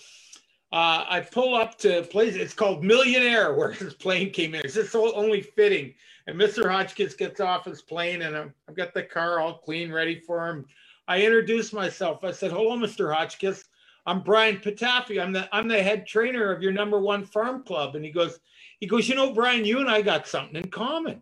[0.75, 4.61] uh, I pull up to place, it's called Million Air, where his plane came in.
[4.65, 5.93] It's just so only fitting.
[6.27, 6.69] And Mr.
[6.69, 10.49] Hotchkiss gets off his plane, and i have got the car all clean, ready for
[10.49, 10.65] him.
[11.07, 12.25] I introduced myself.
[12.25, 13.15] I said, Hello, Mr.
[13.15, 13.63] Hotchkiss.
[14.05, 15.23] I'm Brian Patafie.
[15.23, 17.95] I'm the I'm the head trainer of your number one farm club.
[17.95, 18.37] And he goes,
[18.81, 21.21] he goes, you know, Brian, you and I got something in common.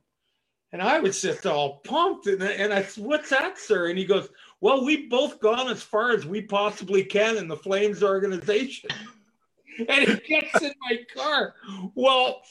[0.72, 2.26] And I was just all pumped.
[2.26, 3.90] And, and I said, What's that, sir?
[3.90, 4.30] And he goes,
[4.62, 8.90] Well, we've both gone as far as we possibly can in the Flames organization
[9.80, 11.56] and he gets in my car.
[11.96, 12.42] Well,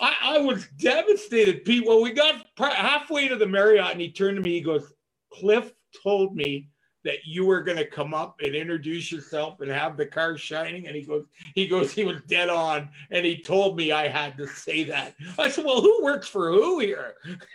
[0.00, 1.86] I, I, was devastated, Pete.
[1.86, 4.52] Well, we got halfway to the Marriott, and he turned to me.
[4.52, 4.92] He goes,
[5.32, 6.68] "Cliff told me
[7.04, 10.86] that you were going to come up and introduce yourself and have the car shining."
[10.86, 14.36] And he goes, "He goes, he was dead on, and he told me I had
[14.38, 17.14] to say that." I said, "Well, who works for who here?"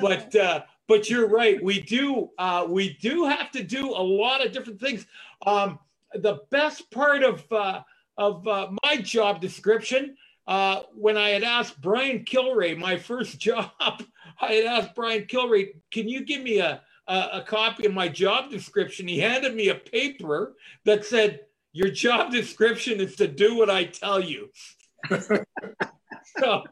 [0.00, 1.62] but uh, but you're right.
[1.62, 5.06] We do uh, we do have to do a lot of different things.
[5.46, 5.78] Um,
[6.14, 7.80] the best part of uh,
[8.16, 10.16] of uh, my job description.
[10.46, 15.68] uh, when I had asked Brian Kilrea, my first job, I had asked Brian Kilrea,
[15.90, 19.08] can you give me a, a, a copy of my job description?
[19.08, 21.40] He handed me a paper that said,
[21.72, 24.48] your job description is to do what I tell you.
[25.10, 26.62] so,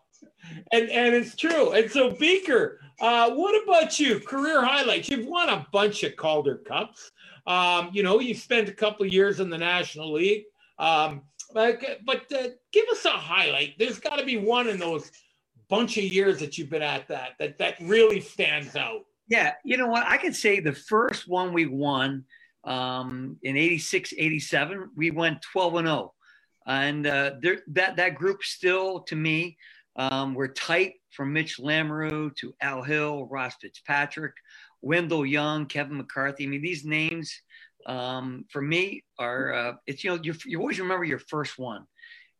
[0.72, 1.72] and, and it's true.
[1.72, 4.20] And so, Beaker, uh, what about you?
[4.20, 5.08] Career highlights.
[5.08, 7.10] You've won a bunch of Calder Cups.
[7.48, 10.44] Um, you know, you spent a couple years in the National League.
[10.78, 11.22] Um,
[11.54, 13.74] but but uh, give us a highlight.
[13.78, 15.10] There's got to be one in those
[15.68, 19.04] bunch of years that you've been at that that that really stands out.
[19.28, 20.06] Yeah, you know what?
[20.06, 22.24] I could say the first one we won
[22.64, 26.14] um, in 86, 87, we went 12 and 0.
[26.66, 27.32] And uh,
[27.68, 29.56] that, that group still, to me,
[29.96, 34.34] um, we're tight from Mitch Lamoureux to Al Hill, Ross Fitzpatrick,
[34.80, 36.44] Wendell Young, Kevin McCarthy.
[36.44, 37.34] I mean, these names
[37.86, 41.86] um, for me are, uh, it's, you know, you, you always remember your first one.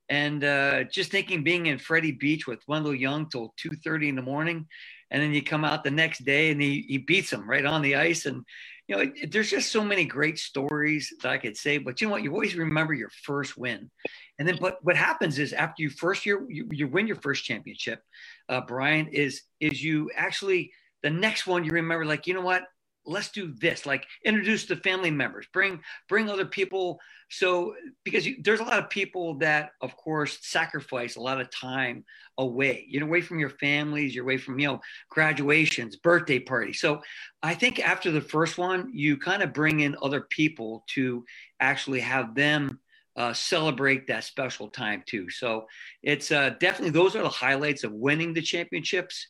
[0.08, 4.22] And uh, just thinking being in Freddie Beach with Wendell Young till 2.30 in the
[4.22, 4.66] morning,
[5.10, 7.82] and then you come out the next day and he, he beats him right on
[7.82, 8.26] the ice.
[8.26, 8.44] And,
[8.88, 12.06] you know, it, there's just so many great stories that I could say, but you
[12.06, 12.22] know what?
[12.22, 13.90] You always remember your first win.
[14.38, 17.44] And then, but what happens is after you first year, you, you win your first
[17.44, 18.00] championship,
[18.48, 22.64] uh, Brian, is, is you actually, the next one you remember, like, you know what?
[23.04, 27.00] Let's do this like introduce the family members bring bring other people.
[27.30, 31.50] So because you, there's a lot of people that of course sacrifice a lot of
[31.50, 32.04] time
[32.38, 36.80] away you know away from your families you're away from you know graduations birthday parties.
[36.80, 37.00] So
[37.42, 41.24] i think after the first one you kind of bring in other people to
[41.60, 42.78] actually have them
[43.16, 45.28] uh, celebrate that special time too.
[45.28, 45.66] So
[46.02, 49.26] it's uh, definitely those are the highlights of winning the championships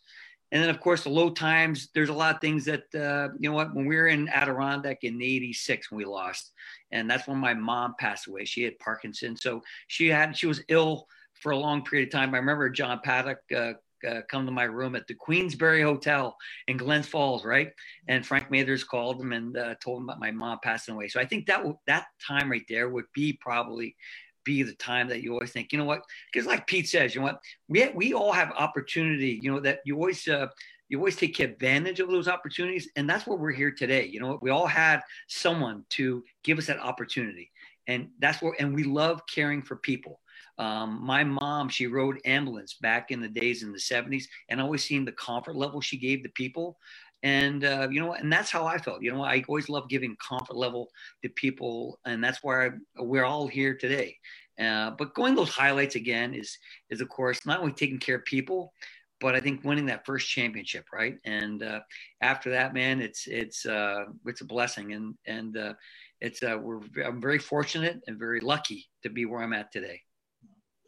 [0.52, 3.48] and then, of course, the low times, there's a lot of things that, uh, you
[3.48, 6.52] know what, when we were in Adirondack in 86, when we lost,
[6.90, 8.44] and that's when my mom passed away.
[8.44, 9.34] She had Parkinson.
[9.34, 11.08] So she had, she was ill
[11.40, 12.34] for a long period of time.
[12.34, 13.72] I remember John Paddock uh,
[14.06, 16.36] uh, come to my room at the Queensbury Hotel
[16.68, 17.70] in Glens Falls, right?
[18.08, 21.08] And Frank Mathers called him and uh, told him about my mom passing away.
[21.08, 23.96] So I think that that time right there would be probably
[24.44, 26.02] be the time that you always think, you know what?
[26.33, 27.40] Because like Pete says, you know what?
[27.68, 29.38] We we all have opportunity.
[29.42, 30.48] You know that you always uh,
[30.88, 34.07] you always take advantage of those opportunities, and that's what we're here today.
[34.07, 37.50] You know, we all had someone to give us that opportunity,
[37.87, 38.55] and that's what.
[38.59, 40.20] And we love caring for people.
[40.59, 44.85] Um, my mom, she rode ambulance back in the days in the 70s, and always
[44.85, 46.78] seeing the comfort level she gave the people
[47.22, 49.02] and uh, you know and that's how i felt.
[49.02, 50.90] You know i always love giving comfort level
[51.22, 54.16] to people and that's why we're all here today.
[54.61, 56.58] Uh, but going those highlights again is
[56.90, 58.72] is of course not only taking care of people
[59.20, 61.16] but i think winning that first championship right?
[61.24, 61.80] And uh,
[62.20, 64.92] after that man it's it's uh, it's a blessing.
[64.92, 65.74] And and uh,
[66.20, 70.00] it's uh, we're i'm very fortunate and very lucky to be where i'm at today.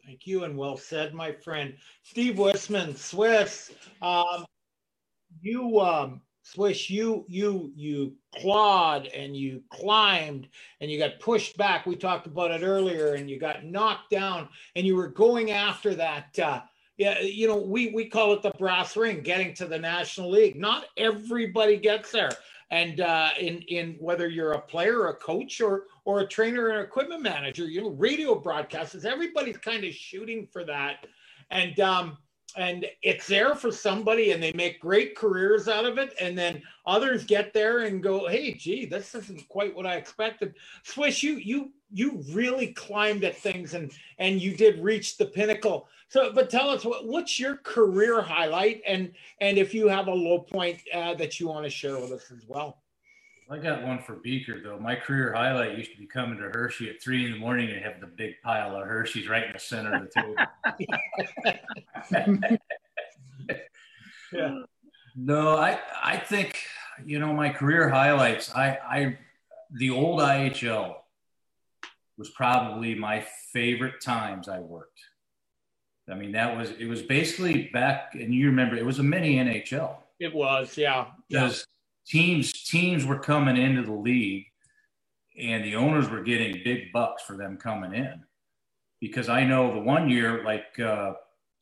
[0.05, 1.75] Thank you and well said, my friend.
[2.03, 3.71] Steve Wisman, Swiss.
[4.03, 4.45] Um,
[5.41, 10.47] you um, Swish, you you you clawed and you climbed
[10.79, 11.87] and you got pushed back.
[11.87, 15.95] We talked about it earlier, and you got knocked down, and you were going after
[15.95, 16.37] that.
[16.37, 16.61] Uh,
[16.97, 20.55] yeah, you know, we we call it the brass ring, getting to the National League.
[20.55, 22.31] Not everybody gets there,
[22.69, 26.81] and uh, in in whether you're a player, a coach, or or a trainer or
[26.81, 31.07] equipment manager, you know, radio broadcasters, everybody's kind of shooting for that,
[31.49, 32.17] and um,
[32.55, 36.61] and it's there for somebody and they make great careers out of it and then
[36.85, 40.55] others get there and go hey gee this isn't quite what i expected.
[40.83, 45.87] Swish you you you really climbed at things and and you did reach the pinnacle.
[46.07, 48.81] So but tell us what, what's your career highlight?
[48.87, 52.11] And and if you have a low point uh, that you want to share with
[52.11, 52.81] us as well
[53.49, 54.79] I got one for Beaker though.
[54.79, 57.83] My career highlight used to be coming to Hershey at three in the morning and
[57.83, 60.35] have the big pile of Hershey's right in the center of the table.
[64.33, 64.61] yeah.
[65.15, 66.59] No, I I think
[67.05, 68.53] you know my career highlights.
[68.53, 69.17] I I
[69.71, 70.95] the old IHL
[72.17, 74.99] was probably my favorite times I worked.
[76.09, 79.35] I mean that was it was basically back and you remember it was a mini
[79.35, 79.97] NHL.
[80.19, 81.07] It was, yeah.
[81.27, 81.65] Because
[82.07, 84.45] teams teams were coming into the league
[85.37, 88.23] and the owners were getting big bucks for them coming in.
[89.01, 91.13] Because i know the one year like uh,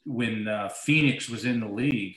[0.06, 2.16] when uh, phoenix was in the league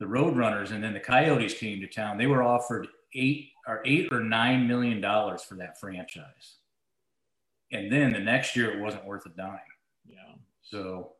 [0.00, 4.12] the roadrunners and then the coyotes came to town they were offered eight or eight
[4.12, 6.56] or nine million dollars for that franchise.
[7.70, 9.58] And then the next year it wasn't worth a dime.
[10.06, 10.34] Yeah.
[10.62, 11.12] So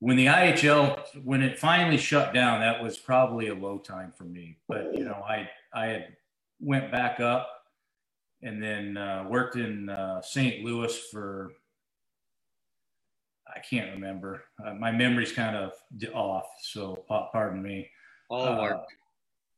[0.00, 4.24] when the IHL when it finally shut down, that was probably a low time for
[4.24, 4.58] me.
[4.68, 6.16] But you know, I I had
[6.60, 7.48] went back up
[8.42, 10.64] and then uh, worked in uh, St.
[10.64, 11.52] Louis for
[13.54, 14.44] I can't remember.
[14.64, 15.72] Uh, my memory's kind of
[16.14, 17.88] off, so pardon me.
[18.30, 18.86] All of uh, ours.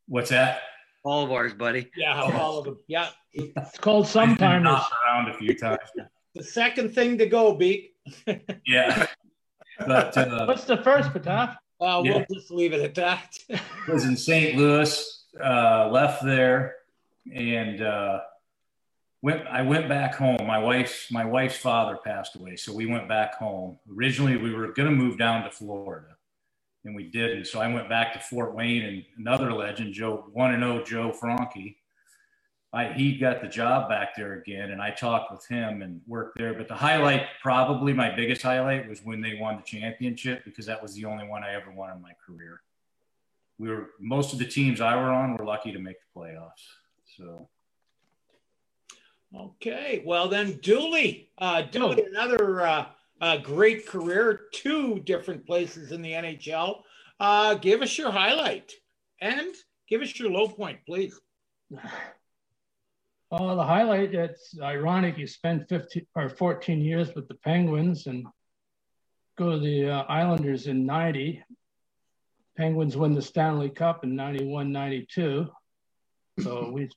[0.07, 0.62] What's that?
[1.05, 1.91] All of ours, buddy.
[1.97, 2.78] Yeah, all of them.
[2.86, 3.09] Yeah.
[3.32, 4.64] It's called sometimes.
[4.64, 5.80] around a few times.
[6.34, 7.95] the second thing to go, Beak.
[8.66, 9.07] yeah.
[9.87, 11.57] But uh, what's the first, Pataf?
[11.81, 12.16] Uh, yeah.
[12.16, 13.39] We'll just leave it at that.
[13.89, 14.57] was in St.
[14.57, 16.76] Louis, uh, left there,
[17.33, 18.20] and uh,
[19.22, 19.47] went.
[19.47, 20.47] I went back home.
[20.47, 23.78] My wife's my wife's father passed away, so we went back home.
[23.97, 26.16] Originally, we were going to move down to Florida,
[26.85, 27.47] and we didn't.
[27.47, 30.85] So I went back to Fort Wayne, and another legend, Joe one and zero oh
[30.85, 31.76] Joe Franke
[32.73, 36.39] I, he got the job back there again, and I talked with him and worked
[36.39, 36.55] there.
[36.55, 40.81] But the highlight, probably my biggest highlight, was when they won the championship because that
[40.81, 42.61] was the only one I ever won in my career.
[43.59, 46.64] We were most of the teams I were on were lucky to make the playoffs.
[47.16, 47.49] So,
[49.37, 52.87] okay, well then, Dooley, uh, Dooley, another uh,
[53.21, 56.83] uh, great career, two different places in the NHL.
[57.18, 58.73] Uh, give us your highlight
[59.21, 59.55] and
[59.89, 61.21] give us your low point, please.
[63.33, 68.26] Oh, the highlight, it's ironic you spend 15 or 14 years with the Penguins and
[69.39, 71.41] go to the uh, Islanders in 90.
[72.57, 75.49] Penguins win the Stanley Cup in 91, 92.
[76.41, 76.89] So we,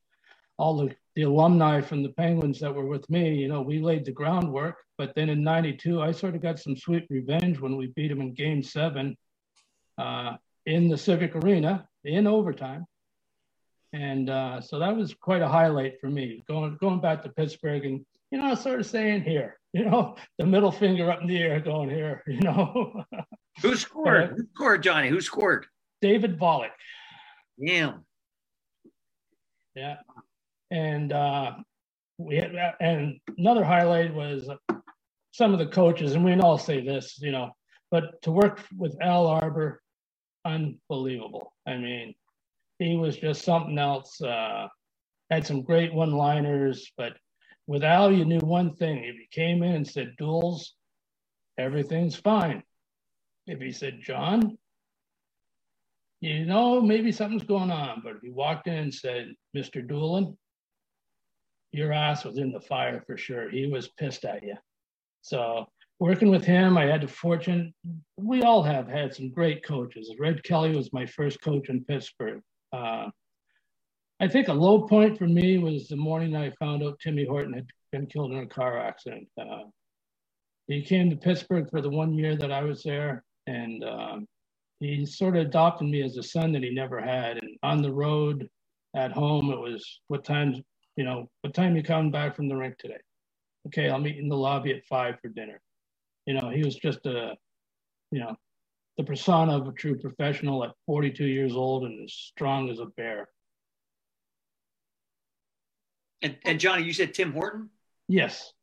[0.58, 4.04] all the, the alumni from the Penguins that were with me, you know, we laid
[4.04, 4.78] the groundwork.
[4.98, 8.22] But then in 92, I sort of got some sweet revenge when we beat them
[8.22, 9.16] in game seven
[10.00, 12.88] uh, in the Civic Arena in overtime.
[13.94, 17.86] And uh, so that was quite a highlight for me going going back to Pittsburgh
[17.86, 21.38] and you know sort of saying here, you know, the middle finger up in the
[21.38, 23.04] air, going here, you know.
[23.62, 24.32] Who scored?
[24.36, 25.10] Who scored, Johnny?
[25.10, 25.68] Who scored?
[26.02, 26.72] David Volek.
[27.58, 27.94] Yeah.
[29.76, 29.98] Yeah.
[30.72, 31.54] And uh,
[32.18, 34.50] we had, and another highlight was
[35.32, 37.52] some of the coaches, and we all say this, you know,
[37.92, 39.82] but to work with Al Arbour,
[40.46, 41.54] unbelievable.
[41.68, 42.16] I mean,
[42.84, 44.22] he was just something else.
[44.22, 44.68] Uh,
[45.30, 47.14] had some great one-liners, but
[47.66, 50.76] with Al, you knew one thing: if he came in and said "duels,"
[51.58, 52.62] everything's fine.
[53.48, 54.58] If he said "John,"
[56.20, 58.02] you know maybe something's going on.
[58.04, 59.86] But if he walked in and said "Mr.
[59.88, 60.38] Doolin,"
[61.72, 63.50] your ass was in the fire for sure.
[63.50, 64.56] He was pissed at you.
[65.22, 65.68] So
[66.00, 67.74] working with him, I had the fortune.
[68.18, 70.14] We all have had some great coaches.
[70.20, 72.42] Red Kelly was my first coach in Pittsburgh.
[72.74, 73.10] Uh,
[74.20, 77.54] I think a low point for me was the morning I found out Timmy Horton
[77.54, 79.28] had been killed in a car accident.
[79.40, 79.64] Uh,
[80.68, 84.28] he came to Pittsburgh for the one year that I was there, and um,
[84.80, 87.38] he sort of adopted me as a son that he never had.
[87.38, 88.50] And on the road,
[88.96, 90.64] at home, it was what time,
[90.96, 93.00] you know, what time you coming back from the rink today?
[93.68, 95.60] Okay, I'll meet in the lobby at five for dinner.
[96.26, 97.36] You know, he was just a,
[98.12, 98.36] you know,
[98.98, 102.86] the persona of a true professional at 42 years old and as strong as a
[102.86, 103.28] bear.
[106.22, 107.70] And, and Johnny, you said Tim Horton?
[108.08, 108.54] Yes.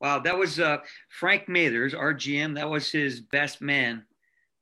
[0.00, 0.78] Wow, that was uh,
[1.08, 2.56] Frank Mathers, our GM.
[2.56, 4.04] That was his best man.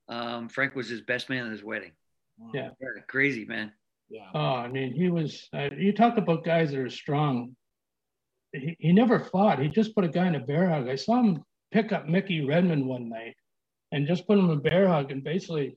[0.08, 1.92] Um, Frank was his best man at his wedding.
[2.38, 2.50] Wow.
[2.54, 2.68] Yeah.
[3.08, 3.72] Crazy, man.
[4.10, 4.28] Yeah.
[4.34, 7.56] Oh, I mean, he was, uh, you talk about guys that are strong.
[8.52, 9.58] He, he never fought.
[9.58, 10.88] He just put a guy in a bear hug.
[10.88, 11.42] I saw him
[11.72, 13.34] pick up Mickey Redmond one night
[13.92, 15.76] and just put him in a bear hug and basically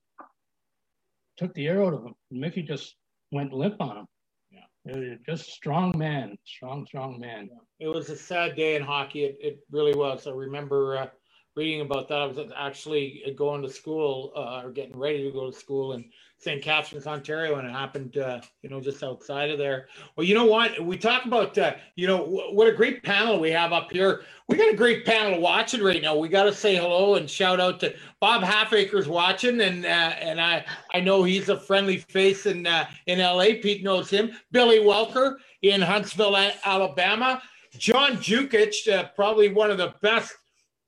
[1.38, 2.16] took the air out of him.
[2.32, 2.96] Mickey just
[3.32, 4.08] went limp on him.
[4.52, 5.16] Yeah.
[5.26, 7.50] Just strong man, strong, strong man.
[7.80, 9.26] It was a sad day in hockey.
[9.26, 10.28] It, it really was.
[10.28, 11.08] I remember uh,
[11.56, 12.22] reading about that.
[12.22, 16.06] I was actually going to school uh, or getting ready to go to school in
[16.38, 16.62] St.
[16.62, 19.88] Catharines, Ontario, and it happened, uh, you know, just outside of there.
[20.16, 20.80] Well, you know what?
[20.84, 24.22] We talk about, uh, you know, w- what a great panel we have up here.
[24.48, 26.16] We got a great panel watching right now.
[26.16, 30.40] We got to say hello and shout out to Bob Halfacre's watching, and uh, and
[30.40, 33.60] I I know he's a friendly face in uh, in LA.
[33.62, 34.32] Pete knows him.
[34.52, 37.42] Billy Welker in Huntsville, Alabama.
[37.78, 40.34] John Jukic, uh, probably one of the best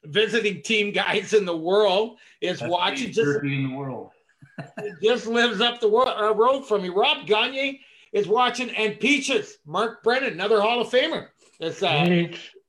[0.06, 3.12] visiting team guys in the world is That's watching.
[3.12, 4.12] Just in the world.
[5.02, 6.94] Just lives up the world, uh, road from you.
[6.94, 7.80] Rob Gagne
[8.14, 11.28] is watching, and Peaches, Mark Brennan, another Hall of Famer,
[11.60, 12.28] is uh,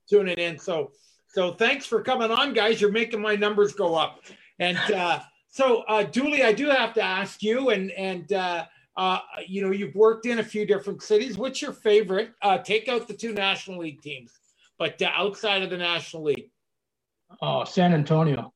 [0.08, 0.58] tuning in.
[0.58, 0.92] So,
[1.28, 2.80] so thanks for coming on, guys.
[2.80, 4.20] You're making my numbers go up.
[4.58, 8.66] And uh, so, uh, Dooley, I do have to ask you, and and uh,
[8.96, 11.38] uh, you know, you've worked in a few different cities.
[11.38, 12.32] What's your favorite?
[12.42, 14.32] Uh, take out the two National League teams,
[14.78, 16.50] but uh, outside of the National League.
[17.40, 18.52] Oh, San Antonio.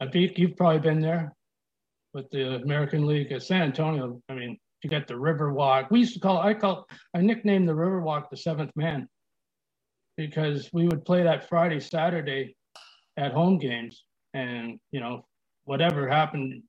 [0.00, 1.34] I think you've probably been there
[2.14, 4.20] with the American League at San Antonio.
[4.28, 5.90] I mean, you got the River Walk.
[5.90, 9.08] We used to call I call I nicknamed the River Walk the seventh man
[10.16, 12.56] because we would play that Friday, Saturday
[13.16, 14.04] at home games.
[14.34, 15.24] And, you know,
[15.64, 16.62] whatever happened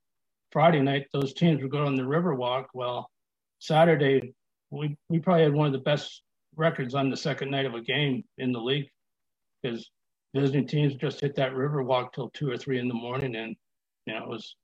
[0.51, 2.65] Friday night, those teams would go on the Riverwalk.
[2.73, 3.09] Well,
[3.59, 4.33] Saturday,
[4.69, 6.21] we, we probably had one of the best
[6.55, 8.89] records on the second night of a game in the league
[9.61, 9.89] because
[10.33, 13.35] visiting teams just hit that river walk till two or three in the morning.
[13.35, 13.55] And,
[14.05, 14.55] you know, it was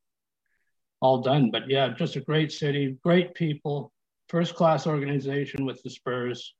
[1.01, 1.51] all done.
[1.51, 3.91] But yeah, just a great city, great people,
[4.27, 6.53] first class organization with the Spurs.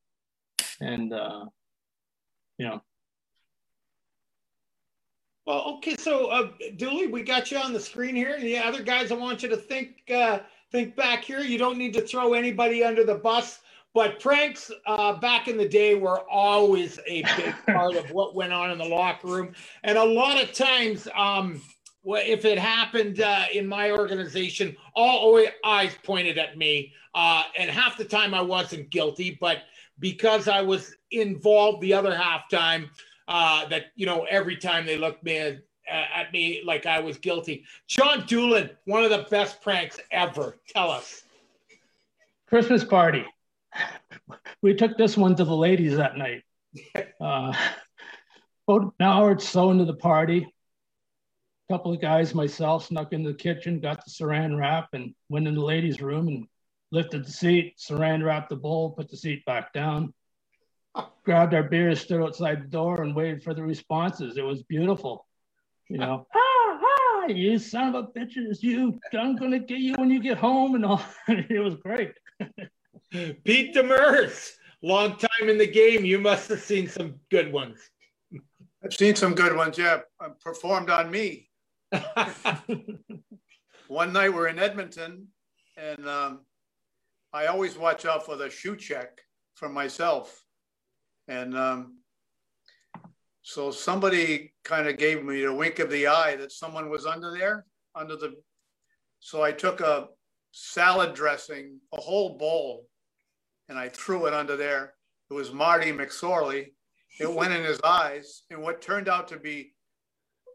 [0.81, 1.45] And, uh,
[2.57, 2.81] you know,
[5.49, 8.35] Well, okay, so uh, Dooley, we got you on the screen here.
[8.35, 10.41] And the other guys, I want you to think uh,
[10.71, 11.39] think back here.
[11.39, 13.61] You don't need to throw anybody under the bus,
[13.93, 18.53] but pranks uh, back in the day were always a big part of what went
[18.53, 21.61] on in the locker room, and a lot of times, um,
[22.03, 27.97] if it happened uh, in my organization, all eyes pointed at me, uh, and half
[27.97, 29.63] the time I wasn't guilty, but
[29.99, 32.89] because I was involved the other half time
[33.27, 35.57] uh, that you know every time they looked me at,
[35.89, 37.65] at me like I was guilty.
[37.87, 40.57] John Doolan, one of the best pranks ever.
[40.67, 41.23] Tell us.
[42.47, 43.25] Christmas party.
[44.61, 46.43] We took this one to the ladies that night.
[47.19, 47.53] Uh,
[48.67, 50.47] an hour so into the party.
[51.69, 55.47] A couple of guys, myself, snuck into the kitchen, got the saran wrap, and went
[55.47, 56.47] in the ladies' room and
[56.91, 60.13] lifted the seat, saran wrapped the bowl, put the seat back down
[61.23, 64.37] grabbed our beers, stood outside the door, and waited for the responses.
[64.37, 65.25] It was beautiful.
[65.87, 70.09] You know, ha ha, you son of a bitches, you, I'm gonna get you when
[70.09, 71.01] you get home, and all.
[71.27, 72.13] it was great.
[73.11, 74.51] Pete Demers,
[74.83, 76.05] long time in the game.
[76.05, 77.79] You must have seen some good ones.
[78.83, 79.77] I've seen some good ones.
[79.77, 80.01] Yeah,
[80.41, 81.49] performed on me.
[83.87, 85.27] One night we're in Edmonton,
[85.75, 86.41] and um,
[87.33, 89.19] I always watch out for the shoe check
[89.55, 90.43] for myself.
[91.27, 91.97] And um,
[93.41, 97.33] so somebody kind of gave me a wink of the eye that someone was under
[97.35, 98.35] there, under the.
[99.19, 100.09] So I took a
[100.51, 102.85] salad dressing, a whole bowl,
[103.69, 104.93] and I threw it under there.
[105.29, 106.73] It was Marty McSorley.
[107.19, 109.73] It went in his eyes, and what turned out to be,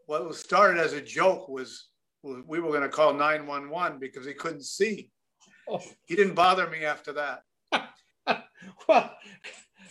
[0.05, 1.89] what was started as a joke was,
[2.23, 5.09] we were going to call 911 because he couldn't see.
[5.67, 5.81] Oh.
[6.05, 7.41] He didn't bother me after that.
[8.87, 9.11] well,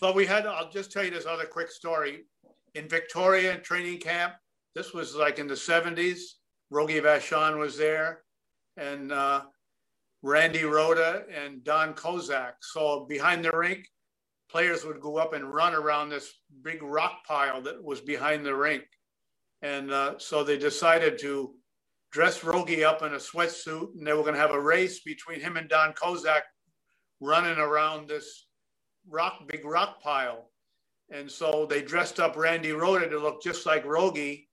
[0.00, 2.24] but we had, I'll just tell you this other quick story.
[2.74, 4.34] In Victoria training camp,
[4.74, 6.20] this was like in the 70s.
[6.70, 8.24] Rogie Vachon was there
[8.76, 9.42] and uh,
[10.24, 12.54] Randy Rhoda and Don Kozak.
[12.62, 13.86] So behind the rink,
[14.50, 18.54] players would go up and run around this big rock pile that was behind the
[18.54, 18.84] rink.
[19.60, 21.52] And uh, so they decided to
[22.10, 25.40] dress Rogie up in a sweatsuit and they were going to have a race between
[25.40, 26.40] him and Don Kozak
[27.20, 28.46] running around this
[29.06, 30.50] rock, big rock pile.
[31.10, 34.48] And so they dressed up Randy Rhoda to look just like Rogie.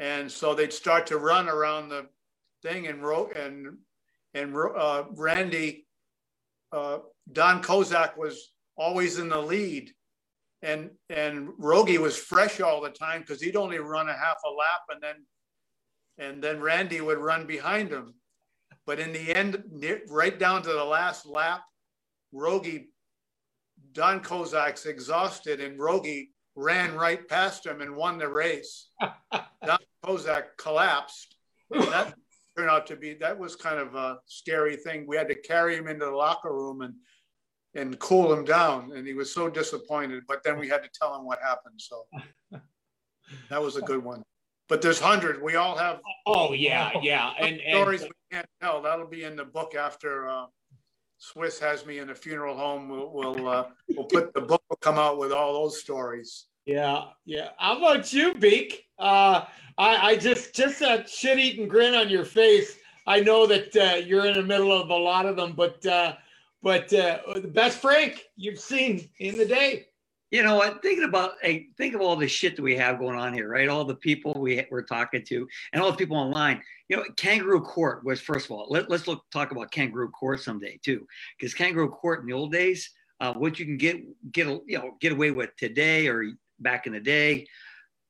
[0.00, 2.08] And so they'd start to run around the
[2.60, 3.78] thing and Ro- and
[4.36, 5.86] and uh, Randy,
[6.70, 6.98] uh,
[7.32, 9.90] Don Kozak was always in the lead.
[10.62, 14.50] And and Rogie was fresh all the time because he'd only run a half a
[14.50, 15.16] lap and then
[16.18, 18.14] and then Randy would run behind him.
[18.86, 19.62] But in the end,
[20.08, 21.62] right down to the last lap,
[22.32, 22.88] Rogie
[23.92, 28.88] Don Kozak's exhausted and Rogie ran right past him and won the race.
[29.64, 31.36] Don Kozak collapsed.
[31.70, 32.14] And that
[32.56, 35.06] turned out to be, that was kind of a scary thing.
[35.06, 36.94] We had to carry him into the locker room and,
[37.74, 38.92] and cool him down.
[38.92, 41.78] And he was so disappointed, but then we had to tell him what happened.
[41.78, 42.06] So
[43.50, 44.22] that was a good one.
[44.68, 45.40] But there's hundreds.
[45.40, 46.00] We all have.
[46.26, 48.82] Oh yeah, yeah, and, and stories we can't tell.
[48.82, 50.46] That'll be in the book after uh,
[51.18, 52.88] Swiss has me in a funeral home.
[52.88, 56.46] We'll we'll, uh, we'll put the book will come out with all those stories.
[56.66, 57.50] Yeah, yeah.
[57.58, 58.86] How about you, Beak?
[58.98, 59.44] Uh,
[59.78, 62.78] I, I just just that shit-eating grin on your face.
[63.06, 66.16] I know that uh, you're in the middle of a lot of them, but uh,
[66.62, 69.86] but uh, the best Frank you've seen in the day.
[70.32, 70.82] You know what?
[70.82, 73.68] Thinking about, hey, think of all the shit that we have going on here, right?
[73.68, 77.60] All the people we we're talking to, and all the people online you know, Kangaroo
[77.60, 78.66] Court was first of all.
[78.70, 81.06] Let, us look talk about Kangaroo Court someday too,
[81.38, 82.90] because Kangaroo Court in the old days,
[83.20, 83.96] uh, what you can get
[84.32, 86.24] get you know get away with today or
[86.58, 87.46] back in the day.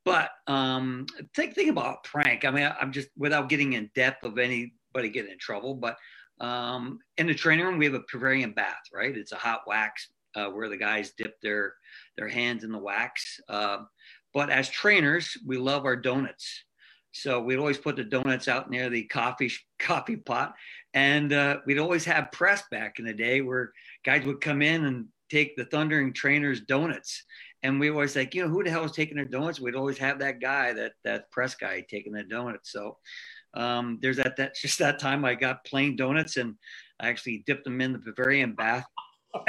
[0.04, 2.44] But um, think think about prank.
[2.44, 5.96] I mean, I'm just without getting in depth of anybody getting in trouble, but
[6.40, 9.16] um, in the training room we have a Bavarian bath, right?
[9.16, 11.74] It's a hot wax uh, where the guys dip their
[12.16, 13.40] their hands in the wax.
[13.48, 13.78] Uh,
[14.32, 16.64] but as trainers, we love our donuts.
[17.12, 20.54] So we'd always put the donuts out near the coffee coffee pot,
[20.92, 23.72] and uh, we'd always have press back in the day where
[24.04, 27.24] guys would come in and take the Thundering Trainers donuts,
[27.62, 29.60] and we always like, you know, who the hell is taking their donuts?
[29.60, 32.72] We'd always have that guy, that that press guy, taking the donuts.
[32.72, 32.98] So
[33.54, 36.54] um, there's that that just that time I got plain donuts and
[37.00, 38.86] I actually dipped them in the Bavarian bath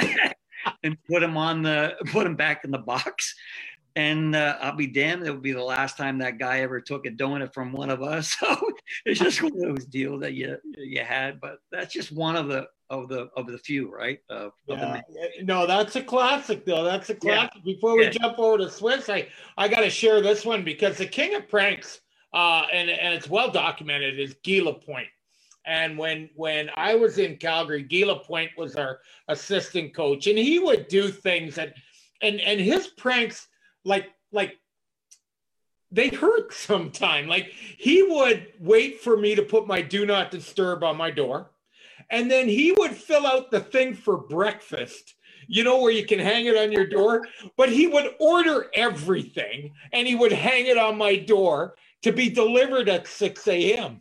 [0.82, 3.34] and put them on the put them back in the box.
[3.96, 7.04] And uh, I'll be damned, it would be the last time that guy ever took
[7.04, 8.36] a donut from one of us.
[8.38, 8.56] So
[9.04, 12.48] it's just one of those deals that you you had, but that's just one of
[12.48, 14.20] the of the of the few, right?
[14.30, 15.00] Of, yeah.
[15.42, 16.84] no, that's a classic though.
[16.84, 17.52] That's a classic.
[17.56, 17.62] Yeah.
[17.64, 18.10] Before we yeah.
[18.10, 21.48] jump over to Swiss, I I got to share this one because the king of
[21.48, 22.00] pranks,
[22.32, 25.08] uh, and and it's well documented, is Guy Lapointe.
[25.66, 30.58] And when when I was in Calgary, Guy Lapointe was our assistant coach, and he
[30.58, 31.74] would do things that,
[32.22, 33.48] and and his pranks
[33.84, 34.58] like like
[35.90, 37.28] they hurt sometime.
[37.28, 41.50] Like he would wait for me to put my do not disturb on my door
[42.10, 45.14] and then he would fill out the thing for breakfast,
[45.46, 47.26] you know, where you can hang it on your door.
[47.56, 52.30] But he would order everything and he would hang it on my door to be
[52.30, 54.00] delivered at 6 a.m.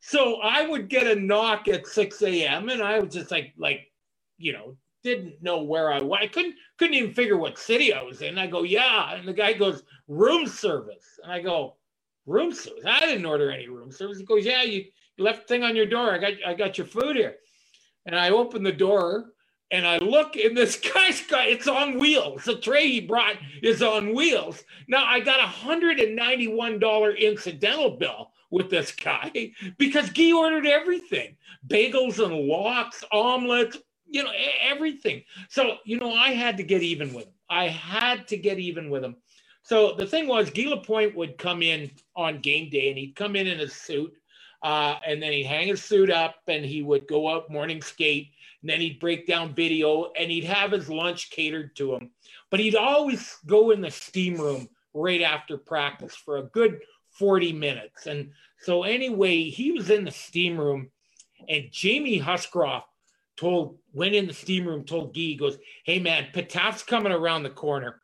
[0.00, 2.68] So I would get a knock at 6 a.m.
[2.68, 3.90] and I was just like, like,
[4.36, 6.18] you know, didn't know where I was.
[6.20, 8.38] I couldn't couldn't even figure what city I was in.
[8.38, 9.14] I go, yeah.
[9.14, 11.20] And the guy goes, room service.
[11.22, 11.76] And I go,
[12.26, 12.84] room service.
[12.86, 14.18] I didn't order any room service.
[14.18, 14.84] He goes, yeah, you
[15.18, 16.12] left thing on your door.
[16.12, 17.36] I got I got your food here.
[18.06, 19.32] And I open the door
[19.70, 22.44] and I look and this guy's got it's on wheels.
[22.44, 24.62] The tray he brought is on wheels.
[24.88, 30.32] Now I got a hundred and ninety-one dollar incidental bill with this guy because Guy
[30.32, 31.36] ordered everything.
[31.66, 34.30] Bagels and lox, omelets, you know,
[34.62, 35.24] everything.
[35.48, 37.32] So, you know, I had to get even with him.
[37.48, 39.16] I had to get even with him.
[39.64, 43.36] So the thing was, Guy Lapointe would come in on game day and he'd come
[43.36, 44.12] in in a suit
[44.62, 48.30] uh, and then he'd hang his suit up and he would go out morning skate.
[48.60, 52.10] And then he'd break down video and he'd have his lunch catered to him.
[52.50, 56.78] But he'd always go in the steam room right after practice for a good
[57.10, 58.06] 40 minutes.
[58.06, 60.90] And so, anyway, he was in the steam room
[61.48, 62.86] and Jamie Huscroft
[63.36, 67.50] told, went in the steam room, told Guy, goes, Hey man, Pataf's coming around the
[67.50, 68.00] corner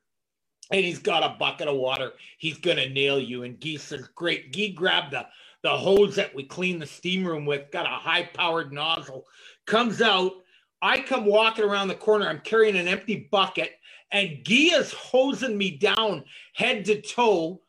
[0.71, 2.13] and he's got a bucket of water.
[2.39, 3.45] He's going to nail you.
[3.45, 4.53] And Guy says, Great.
[4.53, 5.27] Guy grabbed the
[5.63, 9.25] the hose that we clean the steam room with, got a high powered nozzle,
[9.67, 10.33] comes out.
[10.81, 12.29] I come walking around the corner.
[12.29, 13.73] I'm carrying an empty bucket,
[14.13, 17.61] and is hosing me down head to toe.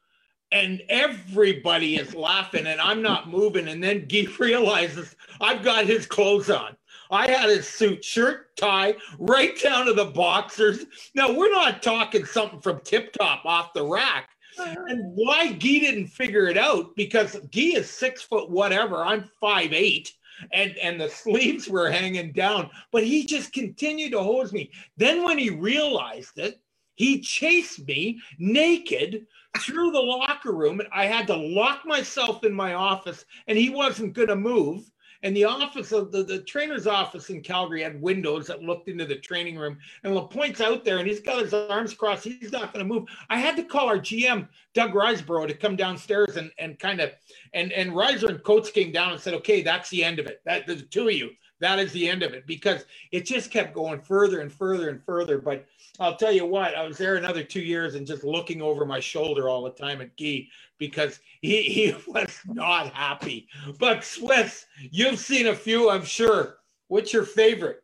[0.52, 3.68] And everybody is laughing, and I'm not moving.
[3.68, 6.76] And then Guy realizes I've got his clothes on.
[7.12, 10.86] I had his suit, shirt, tie, right down to the boxers.
[11.16, 14.30] Now, we're not talking something from Tip Top off the rack
[14.60, 19.04] and why Guy didn't figure it out because Guy is six foot whatever.
[19.04, 20.14] I'm five eight,
[20.52, 24.72] and and the sleeves were hanging down, but he just continued to hose me.
[24.98, 26.60] Then when he realized it,
[26.96, 29.26] he chased me naked
[29.60, 30.82] through the locker room.
[30.92, 34.90] I had to lock myself in my office, and he wasn't going to move.
[35.22, 39.06] And the office of the, the trainer's office in Calgary had windows that looked into
[39.06, 39.78] the training room.
[40.04, 42.24] And LaPointe's out there and he's got his arms crossed.
[42.24, 43.08] He's not going to move.
[43.30, 47.12] I had to call our GM, Doug Risebrough, to come downstairs and, and kind of,
[47.54, 50.42] and, and Riser and Coates came down and said, okay, that's the end of it.
[50.46, 53.74] That the two of you, that is the end of it because it just kept
[53.74, 55.38] going further and further and further.
[55.38, 55.66] But
[56.00, 59.02] I'll tell you what, I was there another two years and just looking over my
[59.02, 60.48] shoulder all the time at Guy
[60.80, 63.48] because he, he was not happy.
[63.78, 66.58] But Swiss, you've seen a few, I'm sure.
[66.88, 67.84] What's your favorite?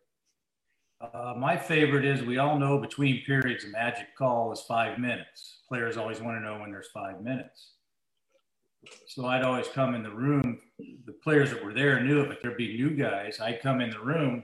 [0.99, 5.59] Uh, my favorite is we all know between periods, a magic call is five minutes.
[5.67, 7.73] Players always want to know when there's five minutes.
[9.07, 10.59] So I'd always come in the room.
[10.79, 13.39] The players that were there knew it, but there'd be new guys.
[13.39, 14.43] I'd come in the room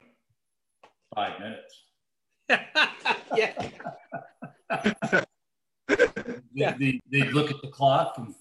[1.14, 1.84] five minutes.
[3.36, 3.70] yeah.
[5.88, 8.34] they, they, they'd look at the clock and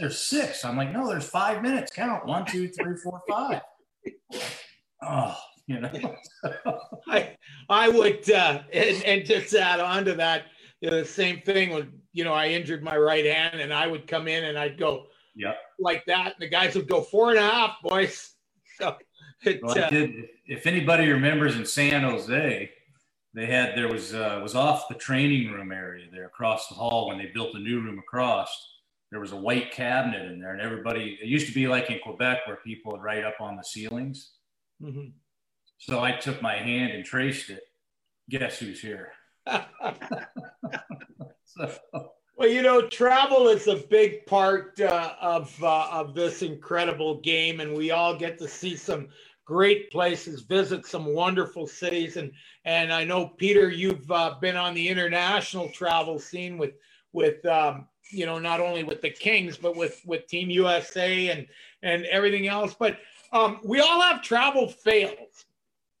[0.00, 0.64] there's six.
[0.64, 1.92] I'm like, no, there's five minutes.
[1.92, 3.60] Count one, two, three, four, five.
[5.02, 5.36] Oh,
[5.66, 6.16] you know.
[7.08, 7.36] I
[7.68, 10.44] I would uh, and, and just add on to that,
[10.80, 13.86] you know, the same thing with you know, I injured my right hand and I
[13.86, 17.30] would come in and I'd go yeah like that, and the guys would go four
[17.30, 18.30] and a half, boys.
[18.78, 18.96] So
[19.44, 22.70] it, well, uh, did, if anybody remembers in San Jose,
[23.34, 27.08] they had there was uh, was off the training room area there across the hall
[27.08, 28.71] when they built a new room across.
[29.12, 31.18] There was a white cabinet in there, and everybody.
[31.20, 34.30] It used to be like in Quebec where people would write up on the ceilings.
[34.82, 35.10] Mm-hmm.
[35.76, 37.62] So I took my hand and traced it.
[38.30, 39.12] Guess who's here?
[41.44, 41.70] so.
[42.38, 47.60] Well, you know, travel is a big part uh, of uh, of this incredible game,
[47.60, 49.08] and we all get to see some
[49.44, 52.32] great places, visit some wonderful cities, and
[52.64, 56.72] and I know Peter, you've uh, been on the international travel scene with
[57.12, 61.46] with um, you know not only with the Kings but with with Team USA and
[61.82, 62.74] and everything else.
[62.78, 62.98] But
[63.32, 65.44] um, we all have travel fails.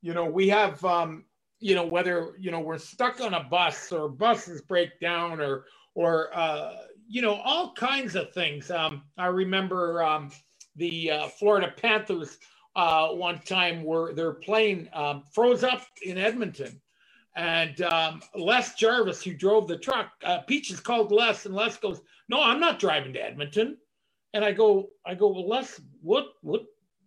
[0.02, 1.24] You know, we have um,
[1.60, 5.64] you know whether you know we're stuck on a bus or buses break down or
[5.94, 6.74] or uh,
[7.08, 8.70] you know all kinds of things.
[8.70, 10.30] Um, I remember um,
[10.76, 12.38] the uh, Florida Panthers
[12.76, 16.80] uh, one time where their plane um, froze up in Edmonton.
[17.34, 22.00] And um, Les Jarvis, who drove the truck, uh, Peaches called Les, and Les goes,
[22.28, 23.78] "No, I'm not driving to Edmonton."
[24.34, 26.64] And I go, "I go, well, Les, what, what,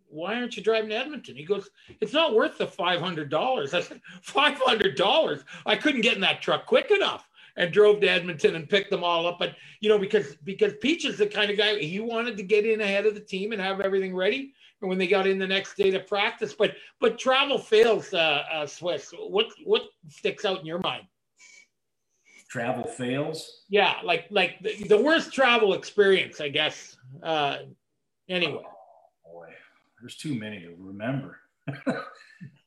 [0.07, 1.69] why aren't you driving to Edmonton?" He goes,
[2.01, 5.43] "It's not worth the five hundred dollars." I said, 500 dollars?
[5.65, 9.03] I couldn't get in that truck quick enough." And drove to Edmonton and picked them
[9.03, 12.35] all up, but you know because because Peach is the kind of guy he wanted
[12.35, 15.25] to get in ahead of the team and have everything ready And when they got
[15.25, 16.53] in the next day to practice.
[16.53, 19.13] But but travel fails, uh, uh, Swiss.
[19.17, 21.07] What what sticks out in your mind?
[22.49, 23.63] Travel fails.
[23.69, 26.97] Yeah, like like the, the worst travel experience, I guess.
[27.23, 27.57] Uh,
[28.27, 28.63] anyway.
[28.65, 29.49] Oh, boy,
[30.01, 31.39] there's too many to remember.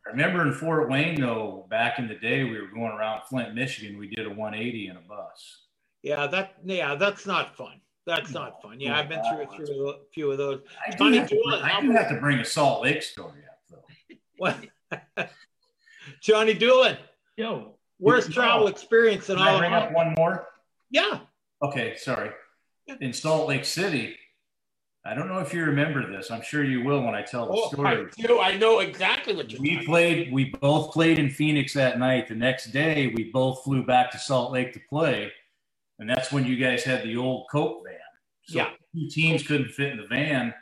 [0.08, 3.54] I remember in Fort Wayne, though, back in the day, we were going around Flint,
[3.54, 3.98] Michigan.
[3.98, 5.66] We did a 180 in a bus.
[6.02, 7.80] Yeah, that yeah, that's not fun.
[8.06, 8.80] That's not fun.
[8.80, 10.62] Yeah, I've been through a few, a few of those.
[10.86, 13.58] I do, have to, Doolin, I do have to bring a Salt Lake story up,
[13.70, 14.16] though.
[14.38, 14.56] What?
[16.22, 16.96] Johnny Doolin.
[17.36, 17.74] Yo.
[17.98, 20.46] Worst travel experience in Can all I bring of up one more?
[20.90, 21.20] Yeah.
[21.62, 22.30] Okay, sorry.
[23.00, 24.16] In Salt Lake City,
[25.08, 26.30] I don't know if you remember this.
[26.30, 27.88] I'm sure you will when I tell the Oh, story.
[28.18, 28.40] I do.
[28.40, 32.28] I know exactly what you're We talking played, we both played in Phoenix that night.
[32.28, 35.32] The next day, we both flew back to Salt Lake to play.
[35.98, 37.94] And that's when you guys had the old Coke van.
[38.42, 38.70] So Yeah.
[38.94, 40.52] two teams couldn't fit in the van.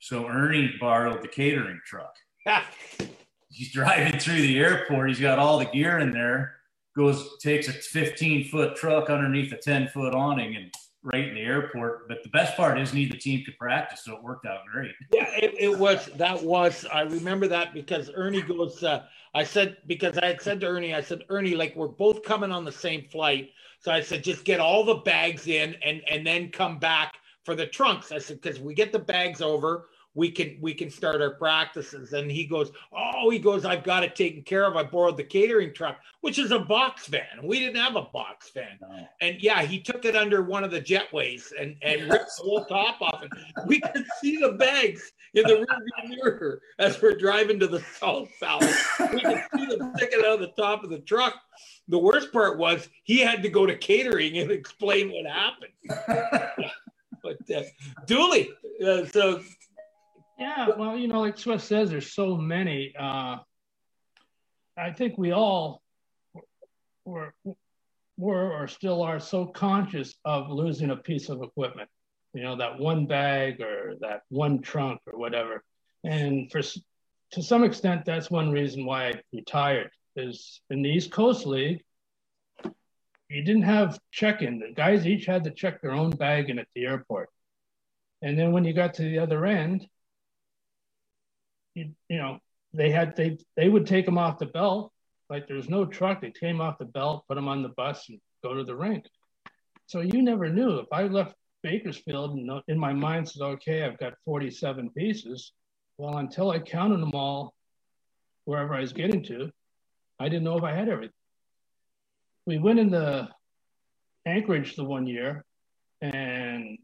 [0.00, 2.14] So Ernie borrowed the catering truck.
[3.50, 5.08] He's driving through the airport.
[5.08, 6.56] He's got all the gear in there.
[6.94, 10.72] Goes, takes a 15 foot truck underneath a 10 foot awning and
[11.04, 12.08] right in the airport.
[12.08, 14.04] But the best part is neither team could practice.
[14.04, 14.92] So it worked out great.
[15.12, 18.82] Yeah, it, it was that was I remember that because Ernie goes.
[18.82, 22.22] Uh, I said because I had said to Ernie, I said Ernie, like we're both
[22.22, 23.50] coming on the same flight,
[23.80, 27.54] so I said just get all the bags in and and then come back for
[27.54, 28.10] the trunks.
[28.10, 32.12] I said because we get the bags over, we can we can start our practices.
[32.12, 34.76] And he goes, oh, he goes, I've got it taken care of.
[34.76, 37.42] I borrowed the catering truck, which is a box van.
[37.42, 38.78] We didn't have a box van.
[38.80, 39.06] No.
[39.20, 42.64] And yeah, he took it under one of the jetways and, and ripped the whole
[42.66, 43.30] top off it.
[43.66, 48.28] We could see the bags in the rearview mirror as we're driving to the south
[48.38, 48.72] valley.
[49.12, 51.34] We could see them sticking out of the top of the truck.
[51.88, 56.70] The worst part was he had to go to catering and explain what happened.
[57.22, 57.62] but uh,
[58.06, 58.50] Dooley,
[58.84, 59.42] uh, so
[60.38, 62.92] Yeah, well, you know, like Swiss says, there's so many.
[62.98, 63.38] Uh,
[64.76, 65.80] I think we all
[67.04, 67.32] were,
[68.16, 71.88] were or still are so conscious of losing a piece of equipment.
[72.32, 75.62] You know, that one bag or that one trunk or whatever.
[76.02, 79.90] And for to some extent, that's one reason why I retired.
[80.16, 81.82] Is in the East Coast League,
[83.28, 84.60] you didn't have check-in.
[84.60, 87.30] The guys each had to check their own bag in at the airport.
[88.22, 89.86] And then when you got to the other end,
[91.74, 92.38] you, you know,
[92.72, 94.92] they had they they would take them off the belt.
[95.30, 96.20] Like there was no truck.
[96.20, 99.06] They came off the belt, put them on the bus, and go to the rink.
[99.86, 100.78] So you never knew.
[100.78, 105.52] If I left Bakersfield and in my mind said, okay, I've got 47 pieces.
[105.96, 107.54] Well, until I counted them all,
[108.44, 109.50] wherever I was getting to,
[110.18, 111.14] I didn't know if I had everything.
[112.46, 113.28] We went in the
[114.26, 115.44] Anchorage the one year,
[116.02, 116.78] and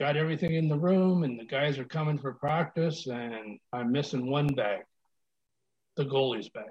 [0.00, 4.30] got everything in the room and the guys are coming for practice and I'm missing
[4.30, 4.80] one bag,
[5.96, 6.70] the goalie's bag.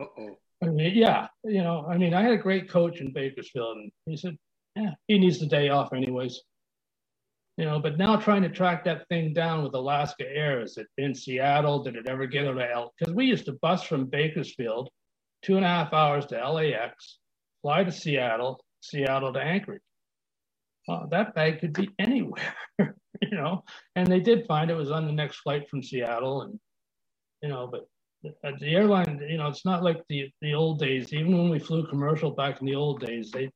[0.00, 0.38] Uh-oh.
[0.62, 3.92] I mean, yeah, you know, I mean, I had a great coach in Bakersfield and
[4.06, 4.38] he said,
[4.76, 6.40] yeah, he needs the day off anyways.
[7.56, 10.86] You know, but now trying to track that thing down with Alaska Air, is it
[10.96, 11.82] in Seattle?
[11.82, 12.94] Did it ever get out of L?
[12.96, 14.90] Because we used to bus from Bakersfield,
[15.42, 17.18] two and a half hours to LAX,
[17.62, 19.82] fly to Seattle, Seattle to Anchorage
[20.88, 23.62] well, that bag could be anywhere, you know.
[23.94, 26.58] And they did find it was on the next flight from Seattle, and
[27.42, 27.86] you know, but
[28.42, 31.12] at the airline, you know, it's not like the the old days.
[31.12, 33.50] Even when we flew commercial back in the old days, they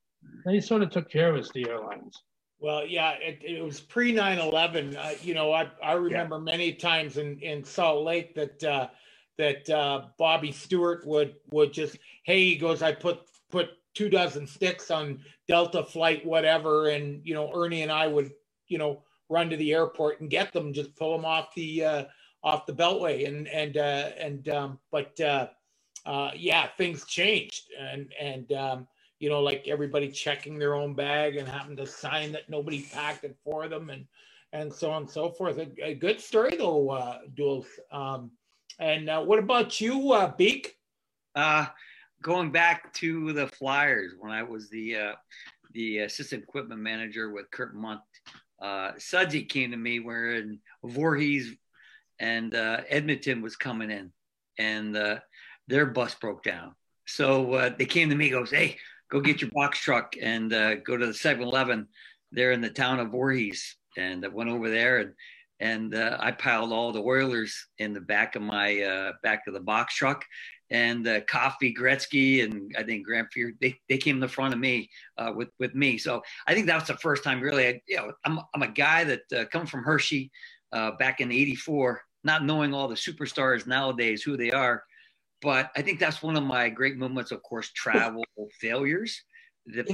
[0.45, 2.15] they sort of took care of us, the airlines.
[2.59, 4.95] Well, yeah, it, it was pre 9 11.
[4.95, 8.87] Uh, you know, I, I remember many times in, in Salt Lake that uh,
[9.37, 13.19] that uh, Bobby Stewart would would just, hey, he goes, I put
[13.51, 16.89] put two dozen sticks on Delta flight, whatever.
[16.89, 18.31] And, you know, Ernie and I would,
[18.67, 22.03] you know, run to the airport and get them, just pull them off the uh,
[22.43, 25.47] off the Beltway, and and uh, and um, but uh,
[26.05, 28.87] uh, yeah, things changed, and and um,
[29.19, 33.23] you know, like everybody checking their own bag and having to sign that nobody packed
[33.23, 34.05] it for them, and
[34.51, 35.57] and so on and so forth.
[35.57, 37.67] A, a good story though, uh, Duels.
[37.91, 38.31] Um,
[38.79, 40.77] and uh, what about you, uh, Beak?
[41.35, 41.67] Uh,
[42.23, 45.13] going back to the Flyers when I was the uh,
[45.73, 47.99] the assistant equipment manager with Kurt Munt,
[48.61, 50.43] uh, Sudsy came to me where
[50.83, 51.55] Voorhees
[52.19, 54.11] and uh, Edmonton was coming in,
[54.57, 55.19] and uh,
[55.67, 56.73] their bus broke down.
[57.05, 58.77] So uh, they came to me, goes, "Hey,
[59.11, 61.87] go get your box truck and uh, go to the 7-Eleven
[62.31, 65.13] there in the town of Voorhees." And I went over there and
[65.63, 69.53] and uh, I piled all the Oilers in the back of my uh, back of
[69.53, 70.25] the box truck,
[70.69, 74.53] and uh, Coffey, Gretzky, and I think Grant Fuhr, they, they came in the front
[74.53, 75.97] of me uh, with with me.
[75.97, 77.65] So I think that was the first time really.
[77.65, 80.31] I, you know, I'm I'm a guy that uh, come from Hershey
[80.73, 84.83] uh, back in '84, not knowing all the superstars nowadays who they are,
[85.41, 87.31] but I think that's one of my great moments.
[87.31, 88.25] Of course, travel
[88.59, 89.17] failures,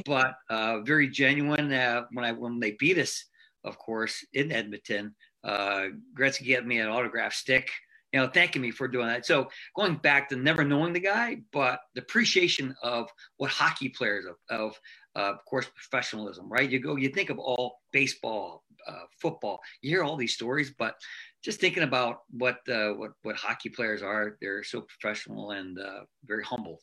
[0.07, 1.71] but uh, very genuine.
[1.71, 3.23] Uh, when I when they beat us,
[3.63, 5.13] of course, in Edmonton,
[5.45, 7.71] Gretzky gave me an autograph stick
[8.11, 9.25] you know, thanking me for doing that.
[9.25, 14.25] So going back to never knowing the guy, but the appreciation of what hockey players
[14.25, 14.79] of, of,
[15.15, 16.69] uh, of course, professionalism, right?
[16.69, 20.95] You go, you think of all baseball, uh, football, you hear all these stories, but
[21.43, 26.01] just thinking about what, uh, what, what hockey players are, they're so professional and uh,
[26.25, 26.79] very humble.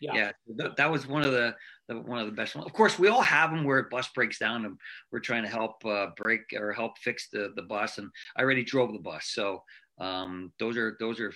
[0.00, 1.54] Yeah, yeah that, that, was one of the,
[1.88, 2.66] the, one of the best ones.
[2.66, 4.78] Of course, we all have them where a bus breaks down and
[5.10, 7.98] we're trying to help uh, break or help fix the the bus.
[7.98, 9.62] And I already drove the bus, so
[9.98, 11.32] um, those are those are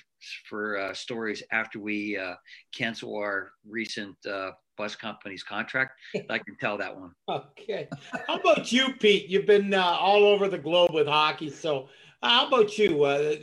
[0.48, 2.34] for uh, stories after we uh,
[2.74, 5.92] cancel our recent uh, bus company's contract.
[6.28, 7.12] I can tell that one.
[7.60, 7.88] Okay.
[8.26, 9.28] How about you, Pete?
[9.28, 11.50] You've been uh, all over the globe with hockey.
[11.50, 11.88] So,
[12.22, 13.04] uh, how about you?
[13.04, 13.36] Uh,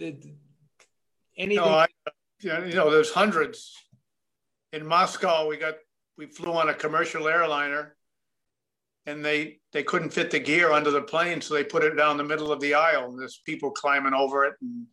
[1.38, 1.56] anything?
[1.56, 1.88] No, I,
[2.42, 3.74] you know, there's hundreds.
[4.74, 5.76] In Moscow, we got
[6.18, 7.96] we flew on a commercial airliner,
[9.06, 12.18] and they they couldn't fit the gear under the plane, so they put it down
[12.18, 13.10] the middle of the aisle.
[13.10, 14.88] And there's people climbing over it and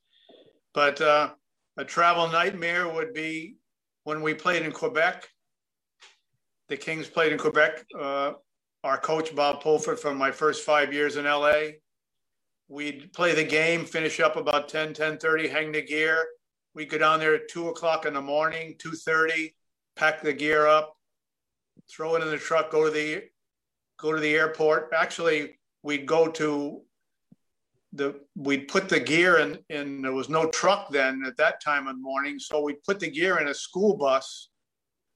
[0.75, 1.31] but uh,
[1.77, 3.57] a travel nightmare would be
[4.03, 5.27] when we played in Quebec.
[6.69, 7.87] The Kings played in Quebec.
[7.99, 8.33] Uh,
[8.83, 11.77] our coach, Bob Pulford, from my first five years in LA,
[12.69, 16.27] we'd play the game, finish up about 10, 10.30, hang the gear.
[16.75, 19.55] We'd go down there at 2 o'clock in the morning, 2.30,
[19.97, 20.97] pack the gear up,
[21.91, 23.25] throw it in the truck, go to the
[23.99, 24.91] go to the airport.
[24.95, 26.83] Actually, we'd go to
[27.93, 31.87] the we'd put the gear in in there was no truck then at that time
[31.89, 32.39] in the morning.
[32.39, 34.49] So we'd put the gear in a school bus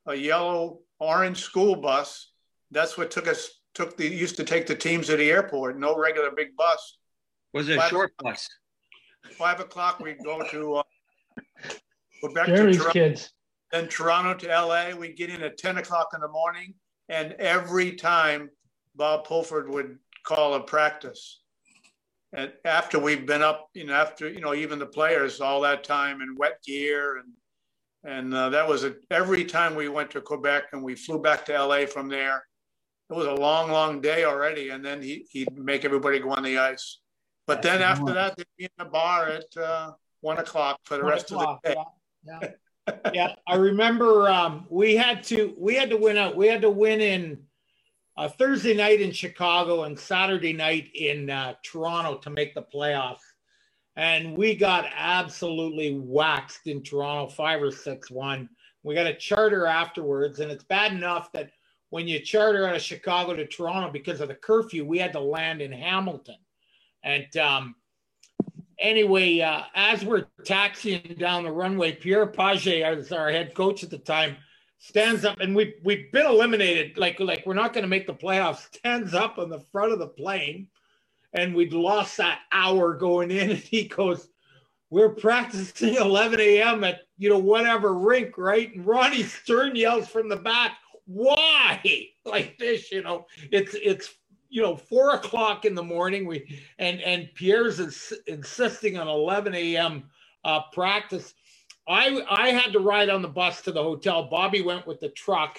[0.07, 2.33] a yellow orange school bus.
[2.71, 5.79] That's what took us took the used to take the teams to the airport.
[5.79, 6.99] No regular big bus.
[7.53, 8.49] Was it a short bus?
[9.33, 10.83] Five o'clock we'd go to uh,
[12.23, 13.33] go back Jerry's to Toronto, kids
[13.71, 16.75] then Toronto to LA we'd get in at 10 o'clock in the morning
[17.09, 18.51] and every time
[18.97, 21.41] Bob Pulford would call a practice
[22.33, 25.83] and after we've been up, you know, after you know, even the players all that
[25.83, 27.33] time in wet gear, and
[28.05, 31.47] and uh, that was a, every time we went to Quebec and we flew back
[31.47, 32.45] to LA from there.
[33.11, 36.43] It was a long, long day already, and then he he'd make everybody go on
[36.43, 36.99] the ice.
[37.47, 41.05] But then after that, they'd be in the bar at uh, one o'clock for the
[41.05, 41.77] rest of the day.
[42.27, 42.49] Yeah, yeah.
[43.13, 43.35] yeah.
[43.47, 46.37] I remember um, we had to we had to win out.
[46.37, 47.39] We had to win in
[48.17, 53.19] uh, Thursday night in Chicago and Saturday night in uh, Toronto to make the playoffs.
[53.97, 58.49] And we got absolutely waxed in Toronto, five or six one.
[58.83, 61.51] We got a charter afterwards, and it's bad enough that
[61.91, 65.21] when you charter out of Chicago to Toronto because of the curfew, we had to
[65.21, 66.37] land in Hamilton.
[67.03, 67.75] And um,
[68.81, 73.91] anyway, uh, as we're taxiing down the runway, Pierre Pagé, as our head coach at
[73.91, 74.37] the time,
[74.79, 76.97] stands up and we've we've been eliminated.
[76.97, 78.75] Like like we're not going to make the playoffs.
[78.77, 80.69] Stands up on the front of the plane
[81.33, 84.29] and we'd lost that hour going in and he goes
[84.91, 88.75] we're practicing 11 a.m at you know whatever rink right?
[88.75, 90.73] And ronnie stern yells from the back
[91.07, 91.81] why?
[92.25, 93.25] Like this you know?
[93.51, 94.15] It's it's
[94.49, 99.55] you know four o'clock in the morning we and and pierre's ins- insisting on 11
[99.55, 100.05] a.m
[100.45, 101.35] uh, practice
[101.89, 104.25] I I had to ride on the bus to the hotel.
[104.25, 105.59] Bobby went with the truck,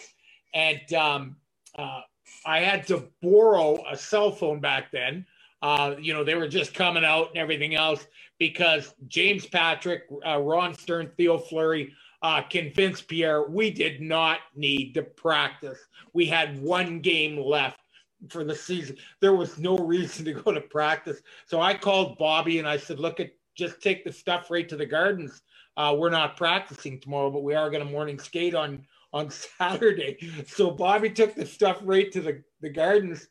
[0.54, 1.36] and um,
[1.78, 2.02] uh,
[2.46, 5.26] I had to borrow a cell phone back then.
[5.62, 8.06] Uh, you know, they were just coming out and everything else
[8.38, 14.94] because James Patrick, uh, Ron Stern, Theo Fleury uh, convinced Pierre we did not need
[14.94, 15.80] to practice.
[16.14, 17.80] We had one game left
[18.28, 18.98] for the season.
[19.22, 21.22] There was no reason to go to practice.
[21.46, 24.78] So I called Bobby and I said, look at just take the stuff right to
[24.78, 25.42] the gardens.
[25.78, 30.18] Uh, we're not practicing tomorrow, but we are going to morning skate on on Saturday.
[30.48, 33.28] So Bobby took the stuff right to the, the gardens.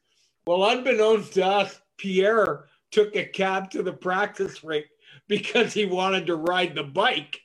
[0.46, 4.86] Well, unbeknownst to us, Pierre took a cab to the practice rink
[5.28, 7.40] because he wanted to ride the bike.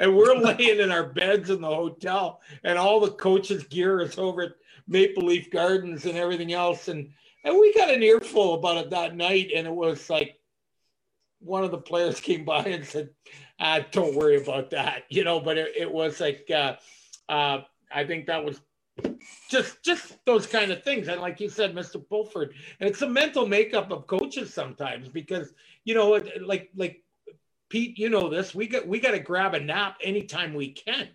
[0.00, 4.18] And we're laying in our beds in the hotel, and all the coaches' gear is
[4.18, 4.52] over at
[4.86, 6.88] Maple Leaf Gardens and everything else.
[6.88, 7.10] And
[7.44, 10.38] and we got an earful about it that night, and it was like
[11.40, 13.10] one of the players came by and said,
[13.58, 15.40] ah, "Don't worry about that," you know.
[15.40, 16.76] But it, it was like uh,
[17.28, 18.60] uh, I think that was
[19.48, 23.08] just just those kind of things and like you said mr pulford and it's a
[23.08, 25.54] mental makeup of coaches sometimes because
[25.84, 26.10] you know
[26.44, 27.02] like like
[27.70, 31.08] pete you know this we got we got to grab a nap anytime we can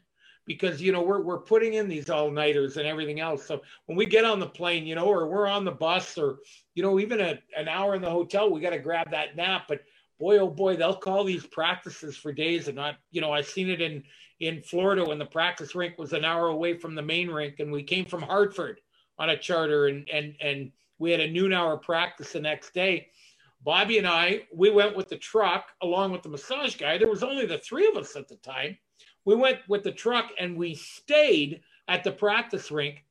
[0.48, 4.06] because you know we're, we're putting in these all-nighters and everything else so when we
[4.06, 6.40] get on the plane you know or we're on the bus or
[6.74, 9.66] you know even a, an hour in the hotel we got to grab that nap
[9.68, 9.82] but
[10.20, 13.70] boy oh boy they'll call these practices for days and not you know i've seen
[13.70, 14.04] it in
[14.40, 17.72] in Florida when the practice rink was an hour away from the main rink, and
[17.72, 18.80] we came from Hartford
[19.18, 23.10] on a charter, and and and we had a noon hour practice the next day.
[23.64, 26.98] Bobby and I, we went with the truck along with the massage guy.
[26.98, 28.78] There was only the three of us at the time.
[29.28, 31.60] We went with the truck and we stayed
[31.90, 33.04] at the practice rink.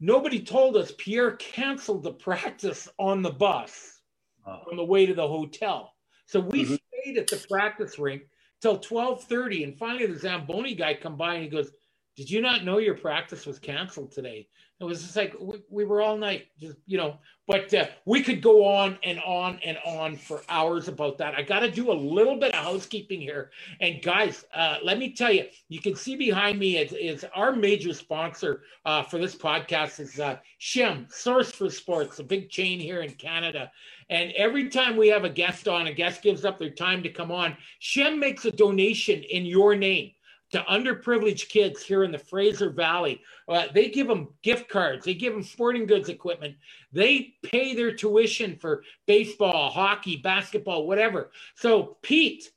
[0.00, 4.00] Nobody told us Pierre canceled the practice on the bus
[4.44, 4.62] oh.
[4.68, 5.92] on the way to the hotel.
[6.26, 6.74] So we mm-hmm.
[6.74, 8.22] stayed at the practice rink
[8.60, 11.70] till 12:30 and finally the Zamboni guy come by and he goes,
[12.16, 14.48] "Did you not know your practice was canceled today?"
[14.84, 17.18] It was just like we, we were all night, just you know.
[17.46, 21.34] But uh, we could go on and on and on for hours about that.
[21.34, 23.50] I got to do a little bit of housekeeping here.
[23.80, 27.92] And guys, uh, let me tell you, you can see behind me is, our major
[27.92, 33.02] sponsor uh, for this podcast is uh, Shim Source for Sports, a big chain here
[33.02, 33.70] in Canada.
[34.08, 37.10] And every time we have a guest on, a guest gives up their time to
[37.10, 40.12] come on, Shem makes a donation in your name
[40.54, 43.20] to underprivileged kids here in the Fraser Valley.
[43.48, 46.54] Uh, they give them gift cards, they give them sporting goods equipment,
[46.92, 51.32] they pay their tuition for baseball, hockey, basketball, whatever.
[51.56, 52.52] So, Pete,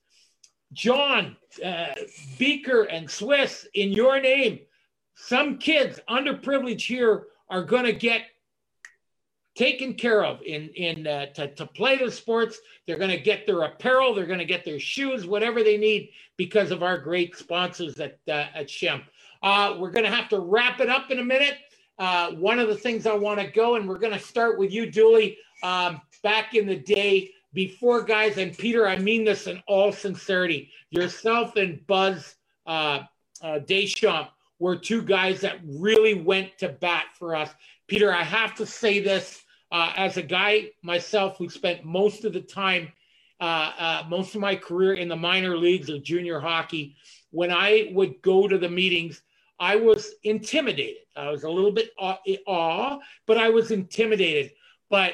[0.74, 1.36] John,
[1.66, 1.88] uh,
[2.38, 4.60] Beaker, and Swiss, in your name,
[5.16, 8.22] some kids underprivileged here are going to get
[9.58, 12.60] taken care of in in uh, to, to play the sports.
[12.86, 16.12] They're going to get their apparel they're going to get their shoes whatever they need
[16.38, 19.02] because of our great sponsors at uh, at Shem.
[19.42, 21.58] Uh, we're going to have to wrap it up in a minute.
[22.00, 24.72] Uh, one of the things i want to go and we're going to start with
[24.72, 29.60] you dooley um, back in the day before guys and peter i mean this in
[29.68, 32.36] all sincerity yourself and buzz
[32.68, 33.00] uh,
[33.42, 34.30] uh, deschamps
[34.60, 37.50] were two guys that really went to bat for us.
[37.88, 42.34] Peter i have to say this uh, as a guy myself who spent most of
[42.34, 42.92] the time,
[43.40, 46.96] uh, uh, most of my career in the minor leagues of junior hockey,
[47.32, 49.22] when I would go to the meetings,
[49.60, 51.04] I was intimidated.
[51.16, 54.52] I was a little bit awe, awe but I was intimidated.
[54.90, 55.14] But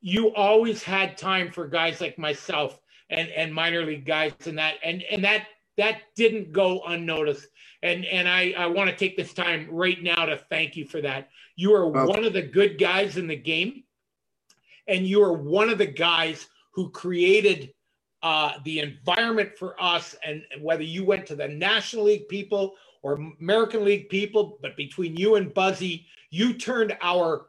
[0.00, 2.78] you always had time for guys like myself
[3.10, 5.46] and, and minor league guys and that and and that
[5.78, 7.46] that didn't go unnoticed.
[7.82, 11.00] And and I, I want to take this time right now to thank you for
[11.00, 11.30] that.
[11.56, 12.04] You are okay.
[12.04, 13.84] one of the good guys in the game,
[14.86, 17.72] and you are one of the guys who created
[18.22, 20.16] uh, the environment for us.
[20.24, 25.16] And whether you went to the National League people or American League people, but between
[25.16, 27.46] you and Buzzy, you turned our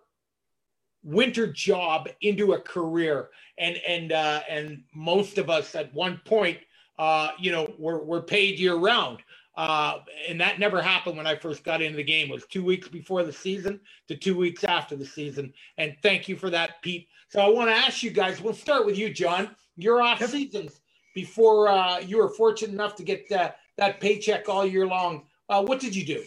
[1.03, 3.29] winter job into a career.
[3.57, 6.59] And and uh, and most of us at one point
[6.99, 9.19] uh, you know, were, were paid year round.
[9.55, 12.29] Uh, and that never happened when I first got into the game.
[12.29, 15.53] It was two weeks before the season to two weeks after the season.
[15.77, 17.07] And thank you for that, Pete.
[17.29, 18.41] So I want to ask you guys.
[18.41, 19.55] We'll start with you, John.
[19.75, 20.81] Your off seasons
[21.15, 25.23] before uh, you were fortunate enough to get uh, that paycheck all year long.
[25.47, 26.23] Uh, what did you do?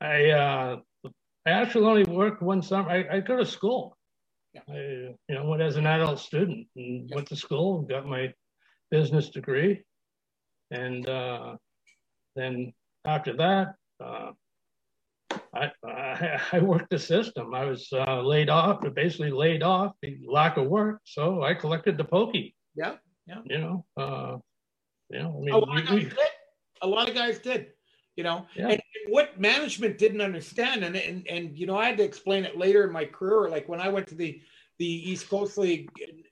[0.00, 0.76] I uh,
[1.44, 2.88] I actually only worked one summer.
[2.88, 3.97] I, I go to school.
[4.68, 8.32] I, you know, went as an adult student and went to school, got my
[8.90, 9.82] business degree,
[10.70, 11.56] and uh,
[12.36, 12.72] then
[13.04, 14.32] after that, uh,
[15.54, 17.54] I, I, I worked the system.
[17.54, 21.00] I was uh, laid off, basically laid off, the lack of work.
[21.04, 22.54] So I collected the pokey.
[22.74, 22.96] Yeah,
[23.26, 23.40] yeah.
[23.44, 24.36] You know, uh,
[25.10, 25.36] you know.
[25.36, 26.12] I mean, a lot, we, we,
[26.82, 27.68] a lot of guys did
[28.18, 28.46] you know?
[28.54, 28.68] Yeah.
[28.68, 32.58] and, what management didn't understand and, and and you know i had to explain it
[32.58, 34.38] later in my career like when i went to the
[34.76, 35.88] the east coast league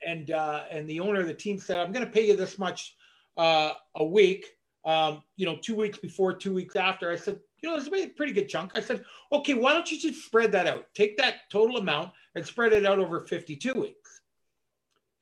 [0.06, 2.58] and uh, and the owner of the team said i'm going to pay you this
[2.58, 2.94] much
[3.38, 4.56] uh, a week
[4.86, 7.10] um, you know two weeks before two weeks after.
[7.10, 8.72] I said you know it's a pretty good chunk.
[8.74, 10.86] I said okay why don't you just spread that out?
[10.94, 14.05] Take that total amount and spread it out over 52 weeks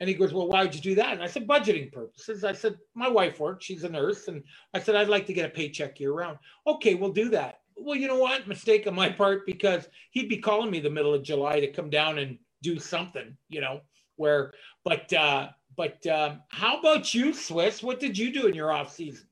[0.01, 1.12] And he goes, Well, why would you do that?
[1.12, 2.45] And I said, Budgeting purposes.
[2.45, 4.28] I said, My wife works, she's a nurse.
[4.28, 4.42] And
[4.72, 6.38] I said, I'd like to get a paycheck year round.
[6.66, 7.61] Okay, we'll do that.
[7.76, 8.47] Well, you know what?
[8.47, 11.90] Mistake on my part because he'd be calling me the middle of July to come
[11.90, 13.80] down and do something, you know,
[14.16, 14.53] where,
[14.84, 17.82] but, uh, but um, how about you, Swiss?
[17.82, 19.28] What did you do in your off seasons?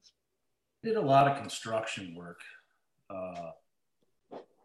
[0.82, 2.40] Did a lot of construction work.
[3.08, 3.50] Uh,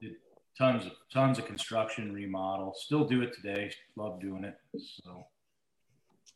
[0.01, 0.15] did
[0.57, 2.73] tons of tons of construction remodel.
[2.75, 3.71] Still do it today.
[3.95, 4.55] Love doing it.
[5.03, 5.27] So.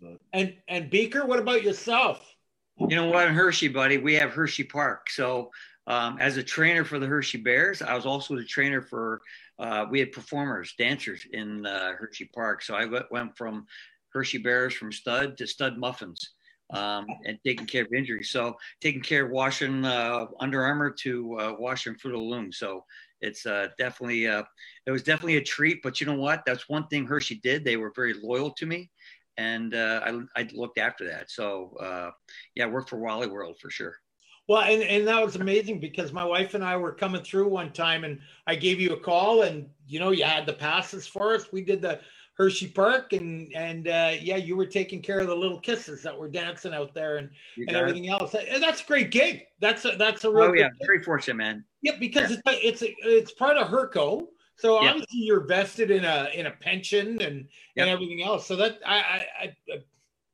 [0.01, 0.17] But.
[0.33, 2.35] And and Beaker, what about yourself?
[2.79, 3.97] You know what, in Hershey, buddy?
[3.99, 5.09] We have Hershey Park.
[5.09, 5.51] So
[5.85, 9.21] um, as a trainer for the Hershey Bears, I was also the trainer for.
[9.59, 12.63] Uh, we had performers, dancers in uh, Hershey Park.
[12.63, 13.67] So I went from
[14.11, 16.31] Hershey Bears from stud to stud muffins.
[16.73, 18.29] Um, and taking care of injuries.
[18.29, 22.53] So taking care of washing uh, Under Armour to uh, washing Fruit of the Loom.
[22.53, 22.85] So
[23.19, 24.43] it's uh, definitely uh,
[24.85, 25.83] it was definitely a treat.
[25.83, 26.43] But you know what?
[26.45, 27.65] That's one thing Hershey did.
[27.65, 28.89] They were very loyal to me,
[29.41, 31.31] and uh, I, I looked after that.
[31.31, 32.11] So uh,
[32.55, 33.95] yeah, I worked for Wally World for sure.
[34.47, 37.71] Well, and, and that was amazing because my wife and I were coming through one
[37.71, 41.33] time, and I gave you a call, and you know you had the passes for
[41.33, 41.51] us.
[41.51, 41.99] We did the
[42.37, 46.17] Hershey Park, and and uh, yeah, you were taking care of the little kisses that
[46.17, 48.09] were dancing out there, and, and everything it.
[48.09, 48.35] else.
[48.35, 49.43] And that's a great gig.
[49.59, 50.49] That's a that's a real.
[50.49, 51.63] Oh yeah, very fortunate, man.
[51.81, 52.37] Yeah, because yeah.
[52.47, 54.27] it's it's it's part of Herco,
[54.61, 54.91] so yep.
[54.91, 57.87] obviously you're vested in a in a pension and yep.
[57.87, 58.45] and everything else.
[58.45, 59.83] So that I I, I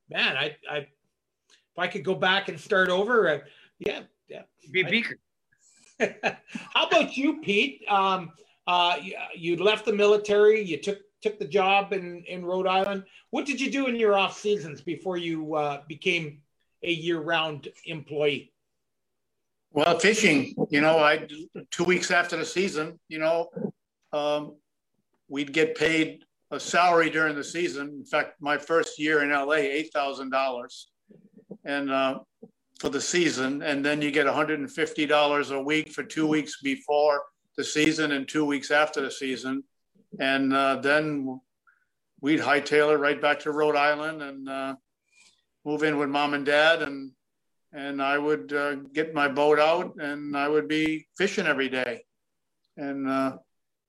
[0.09, 3.39] man, I I if I could go back and start over, uh,
[3.79, 4.41] yeah, yeah.
[4.71, 5.17] Be Beaker.
[6.73, 7.83] How about you, Pete?
[7.89, 8.31] Um,
[8.67, 10.61] uh, you, you left the military.
[10.61, 13.05] You took took the job in, in Rhode Island.
[13.29, 16.41] What did you do in your off seasons before you uh, became
[16.83, 18.53] a year round employee?
[19.71, 21.27] Well, fishing, you know, I
[21.71, 23.49] two weeks after the season, you know,
[24.13, 24.55] um,
[25.27, 27.89] we'd get paid a salary during the season.
[27.89, 30.89] In fact, my first year in LA, eight thousand dollars,
[31.65, 32.19] and uh,
[32.79, 36.03] for the season, and then you get one hundred and fifty dollars a week for
[36.03, 37.21] two weeks before
[37.57, 39.63] the season and two weeks after the season.
[40.19, 41.39] And uh, then
[42.21, 44.75] we'd hightail it right back to Rhode Island and uh,
[45.65, 47.11] move in with mom and dad, and
[47.73, 52.03] and I would uh, get my boat out and I would be fishing every day.
[52.77, 53.37] And uh,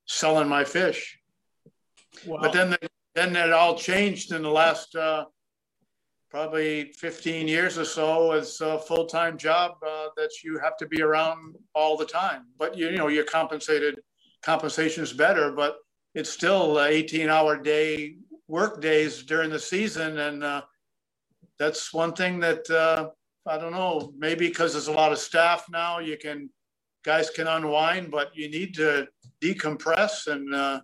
[0.09, 1.19] selling my fish.
[2.27, 2.39] Wow.
[2.43, 2.79] But then the,
[3.15, 5.27] then it all changed in the last uh,
[6.31, 11.03] probably 15 years or so as a full-time job uh, that you have to be
[11.03, 12.47] around all the time.
[12.59, 14.01] But you, you know, you're compensated,
[14.43, 15.77] compensation is better, but
[16.15, 18.17] it's still 18 hour day
[18.49, 20.19] work days during the season.
[20.19, 20.63] And uh,
[21.59, 23.11] that's one thing that uh,
[23.47, 26.51] I don't know, maybe because there's a lot of staff now, you can,
[27.09, 29.09] guys can unwind, but you need to
[29.41, 30.27] decompress.
[30.27, 30.81] And, uh,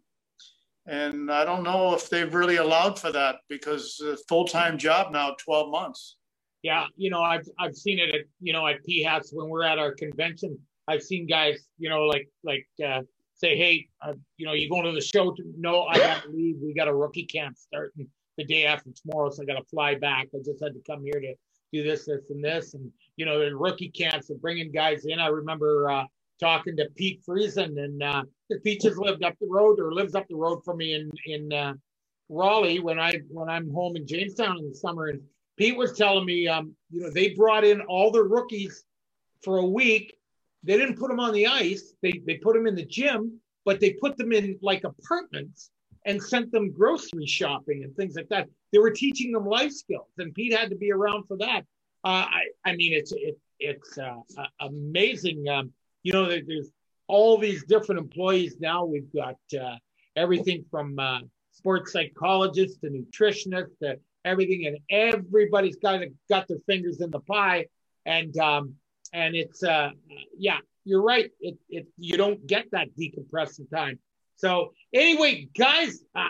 [0.87, 5.37] and I don't know if they've really allowed for that because full time job now,
[5.45, 6.17] 12 months.
[6.63, 9.79] Yeah, you know, I've I've seen it at you know at PHATS when we're at
[9.79, 10.59] our convention.
[10.89, 13.03] I've seen guys, you know, like like uh,
[13.35, 15.31] say, hey, uh, you know, you going to the show?
[15.31, 16.57] To, no, I got to leave.
[16.63, 18.09] We got a rookie camp starting
[18.39, 20.29] the day after tomorrow, so I got to fly back.
[20.35, 21.35] I just had to come here to
[21.75, 22.73] do this, this, and this.
[22.73, 25.19] And you know, the rookie camps are bringing guys in.
[25.19, 26.05] I remember uh,
[26.41, 28.23] talking to Pete Friesen, and uh,
[28.65, 31.53] Pete just lived up the road or lives up the road for me in in
[31.53, 31.75] uh,
[32.29, 35.07] Raleigh when I when I'm home in Jamestown in the summer.
[35.09, 35.21] And
[35.57, 38.85] Pete was telling me, um, you know, they brought in all the rookies
[39.43, 40.17] for a week
[40.65, 41.95] they didn't put them on the ice.
[42.03, 45.71] They they put them in the gym, but they put them in like apartments
[46.07, 48.49] and sent them grocery shopping and things like that.
[48.73, 51.61] They were teaching them life skills, and Pete had to be around for that.
[52.03, 54.21] Uh, I I mean, it's it, it's uh,
[54.61, 55.49] amazing.
[55.49, 55.73] Um,
[56.05, 56.71] you know, there's
[57.09, 58.85] all these different employees now.
[58.85, 59.77] We've got uh,
[60.15, 61.21] everything from uh,
[61.51, 67.67] sports psychologists to nutritionists to everything, and everybody's got got their fingers in the pie.
[68.07, 68.77] And um,
[69.15, 69.91] and it's uh
[70.37, 73.99] yeah you're right it, it you don't get that decompressing time
[74.37, 76.29] so anyway guys uh,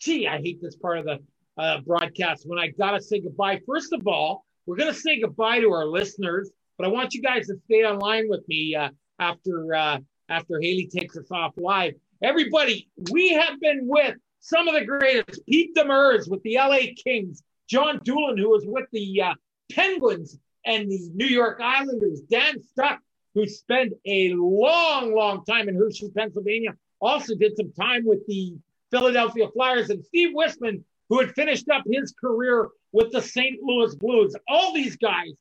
[0.00, 1.18] gee i hate this part of the
[1.56, 5.70] uh, broadcast when i gotta say goodbye first of all we're gonna say goodbye to
[5.72, 8.88] our listeners but i want you guys to stay online with me uh,
[9.18, 14.74] after uh, after haley takes us off live everybody we have been with some of
[14.74, 19.34] the greatest pete demers with the la kings john doolan who was with the uh,
[19.70, 23.00] penguins and the New York Islanders, Dan Stuck,
[23.34, 28.54] who spent a long, long time in Hershey, Pennsylvania, also did some time with the
[28.90, 33.60] Philadelphia Flyers, and Steve Wisman, who had finished up his career with the St.
[33.62, 34.36] Louis Blues.
[34.48, 35.32] All these guys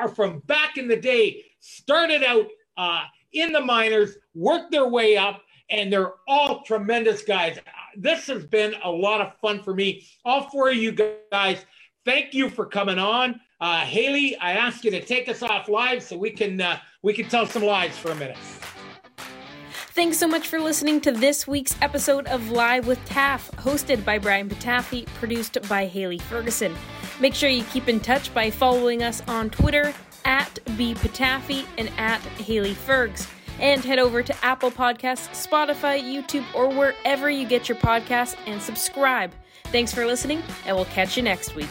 [0.00, 2.46] are from back in the day, started out
[2.76, 7.58] uh, in the minors, worked their way up, and they're all tremendous guys.
[7.96, 10.06] this has been a lot of fun for me.
[10.24, 11.64] All four of you guys,
[12.04, 13.40] thank you for coming on.
[13.60, 17.12] Uh, Haley, I ask you to take us off live so we can uh, we
[17.12, 18.38] can tell some lies for a minute.
[19.92, 24.18] Thanks so much for listening to this week's episode of Live with Taff, hosted by
[24.18, 26.74] Brian Patafie, produced by Haley Ferguson.
[27.20, 29.92] Make sure you keep in touch by following us on Twitter
[30.24, 33.28] at bpatafi and at Haley Fergs.
[33.58, 38.60] And head over to Apple Podcasts, Spotify, YouTube, or wherever you get your podcasts and
[38.62, 39.32] subscribe.
[39.64, 41.68] Thanks for listening, and we'll catch you next week.